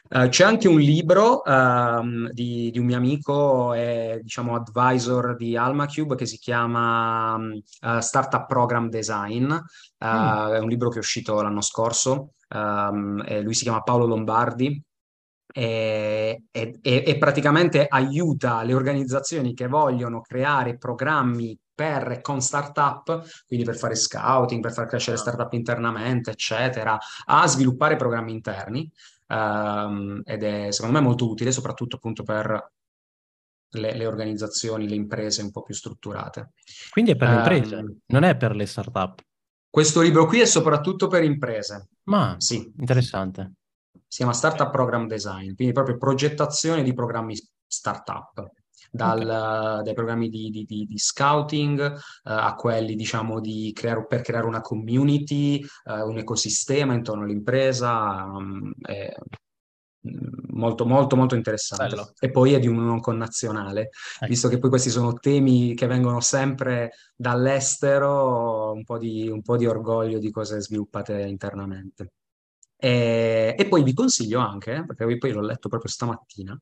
[0.10, 5.58] Uh, c'è anche un libro uh, di, di, un mio amico e diciamo advisor di
[5.58, 9.60] AlmaCube che si chiama uh, Startup Program Design, mm.
[10.00, 14.82] è un libro che è uscito l'anno scorso, um, lui si chiama Paolo Lombardi
[15.54, 23.66] e, e, e, praticamente aiuta le organizzazioni che vogliono creare programmi per, con startup, quindi
[23.66, 28.92] per fare scouting, per far crescere startup internamente, eccetera, a sviluppare programmi interni.
[29.28, 32.72] Um, ed è secondo me molto utile, soprattutto appunto per
[33.72, 36.54] le, le, organizzazioni, le imprese un po' più strutturate.
[36.90, 39.22] Quindi è per le imprese, um, non è per le startup.
[39.70, 41.90] Questo libro qui è soprattutto per imprese.
[42.04, 42.74] Ma sì.
[42.78, 43.52] interessante
[44.08, 47.36] si chiama Startup Program Design, quindi proprio progettazione di programmi
[47.66, 48.52] startup.
[48.90, 49.84] Dal, okay.
[49.84, 54.46] dai programmi di, di, di, di scouting uh, a quelli diciamo di creare, per creare
[54.46, 59.14] una community, uh, un ecosistema intorno all'impresa, um, è
[60.52, 61.96] molto molto molto interessante.
[61.96, 62.14] Bello.
[62.18, 64.26] E poi è di un non connazionale, ecco.
[64.28, 69.58] visto che poi questi sono temi che vengono sempre dall'estero, un po' di, un po
[69.58, 72.12] di orgoglio di cose sviluppate internamente.
[72.80, 76.60] E, e, poi vi consiglio anche, perché poi l'ho letto proprio stamattina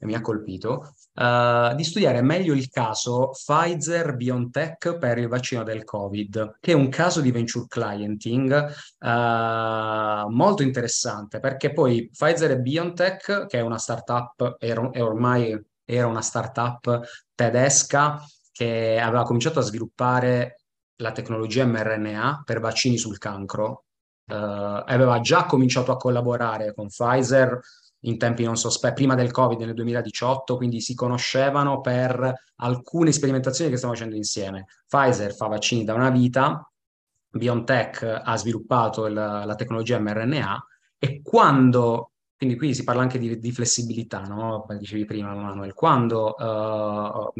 [0.00, 5.64] e mi ha colpito, uh, di studiare meglio il caso Pfizer BioNTech per il vaccino
[5.64, 12.52] del Covid, che è un caso di venture clienting uh, molto interessante, perché poi Pfizer
[12.52, 17.00] e BioNTech, che è una startup, era, è ormai era una startup
[17.34, 20.60] tedesca che aveva cominciato a sviluppare
[20.96, 23.84] la tecnologia mRNA per vaccini sul cancro
[24.28, 27.58] Uh, aveva già cominciato a collaborare con Pfizer
[28.00, 33.70] in tempi non sospetti, prima del Covid nel 2018, quindi si conoscevano per alcune sperimentazioni
[33.70, 34.66] che stiamo facendo insieme.
[34.86, 36.70] Pfizer fa vaccini da una vita,
[37.30, 40.66] BioNTech ha sviluppato il, la tecnologia mRNA
[40.98, 44.62] e quando, quindi qui si parla anche di, di flessibilità, no?
[44.66, 47.32] Come dicevi prima, Manuel, quando uh,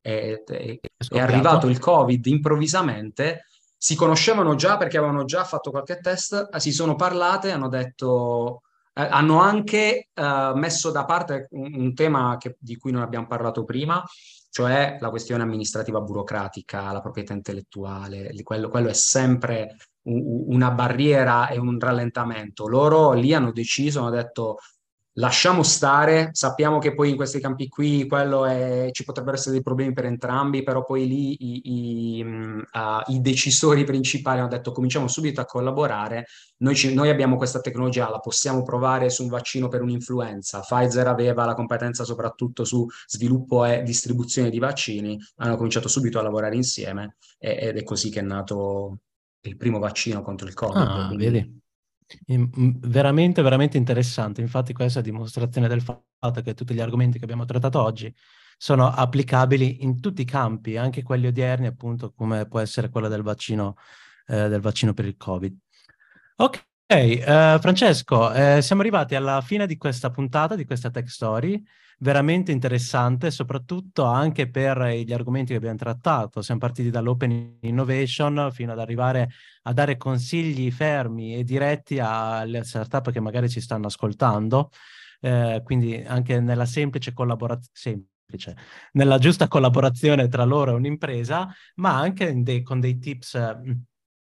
[0.00, 3.46] è, è, è arrivato il Covid improvvisamente,
[3.84, 8.62] si conoscevano già perché avevano già fatto qualche test, si sono parlate, hanno detto
[8.94, 13.26] eh, hanno anche eh, messo da parte un, un tema che, di cui non abbiamo
[13.26, 14.02] parlato prima,
[14.48, 21.48] cioè la questione amministrativa burocratica, la proprietà intellettuale, quello, quello è sempre un, una barriera
[21.48, 22.66] e un rallentamento.
[22.66, 24.60] Loro lì hanno deciso, hanno detto
[25.14, 29.62] lasciamo stare, sappiamo che poi in questi campi qui quello è, ci potrebbero essere dei
[29.62, 35.08] problemi per entrambi, però poi lì i, i, uh, i decisori principali hanno detto cominciamo
[35.08, 36.26] subito a collaborare,
[36.58, 41.06] noi, ci, noi, abbiamo questa tecnologia, la possiamo provare su un vaccino per un'influenza, Pfizer
[41.06, 46.56] aveva la competenza soprattutto su sviluppo e distribuzione di vaccini, hanno cominciato subito a lavorare
[46.56, 48.98] insieme ed è così che è nato
[49.42, 50.76] il primo vaccino contro il Covid.
[50.76, 51.62] Ah, vedi?
[52.26, 54.40] Veramente, veramente interessante.
[54.40, 58.14] Infatti, questa è dimostrazione del fatto che tutti gli argomenti che abbiamo trattato oggi
[58.56, 63.22] sono applicabili in tutti i campi, anche quelli odierni, appunto, come può essere quello del
[63.22, 63.76] vaccino,
[64.26, 65.56] eh, del vaccino per il Covid.
[66.36, 71.62] Ok, uh, Francesco, eh, siamo arrivati alla fine di questa puntata, di questa Tech Story
[71.98, 76.42] veramente interessante, soprattutto anche per gli argomenti che abbiamo trattato.
[76.42, 79.30] Siamo partiti dall'open innovation fino ad arrivare
[79.62, 84.70] a dare consigli fermi e diretti alle startup che magari ci stanno ascoltando.
[85.20, 88.04] Eh, quindi anche nella semplice collaborazione
[88.92, 93.38] nella giusta collaborazione tra loro e un'impresa, ma anche dei, con dei tips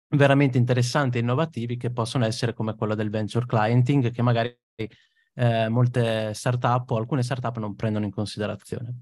[0.08, 4.56] veramente interessanti e innovativi che possono essere come quello del venture clienting, che magari
[5.40, 9.00] eh, molte startup o alcune startup non prendono in considerazione.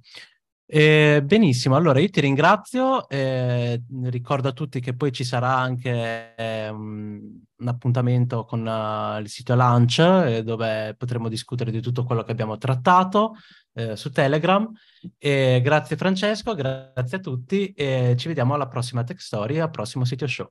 [0.71, 6.35] Eh, benissimo, allora io ti ringrazio, eh, ricordo a tutti che poi ci sarà anche
[6.37, 7.21] eh, un,
[7.57, 12.33] un, appuntamento con uh, il sito Launch eh, dove potremo discutere di tutto quello che
[12.33, 13.35] abbiamo trattato
[13.73, 14.71] eh, su Telegram.
[15.19, 20.27] grazie Francesco, grazie a tutti e ci vediamo alla prossima Tech Story, al prossimo sito
[20.27, 20.49] show.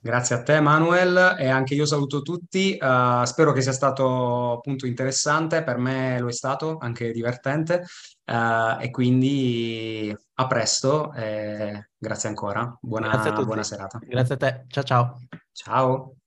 [0.00, 4.86] Grazie a te Manuel e anche io saluto tutti, uh, spero che sia stato appunto
[4.86, 7.84] interessante, per me lo è stato, anche divertente
[8.26, 13.98] uh, e quindi a presto e grazie ancora, buona, grazie buona serata.
[14.00, 15.18] Grazie a te, ciao ciao.
[15.52, 16.17] Ciao.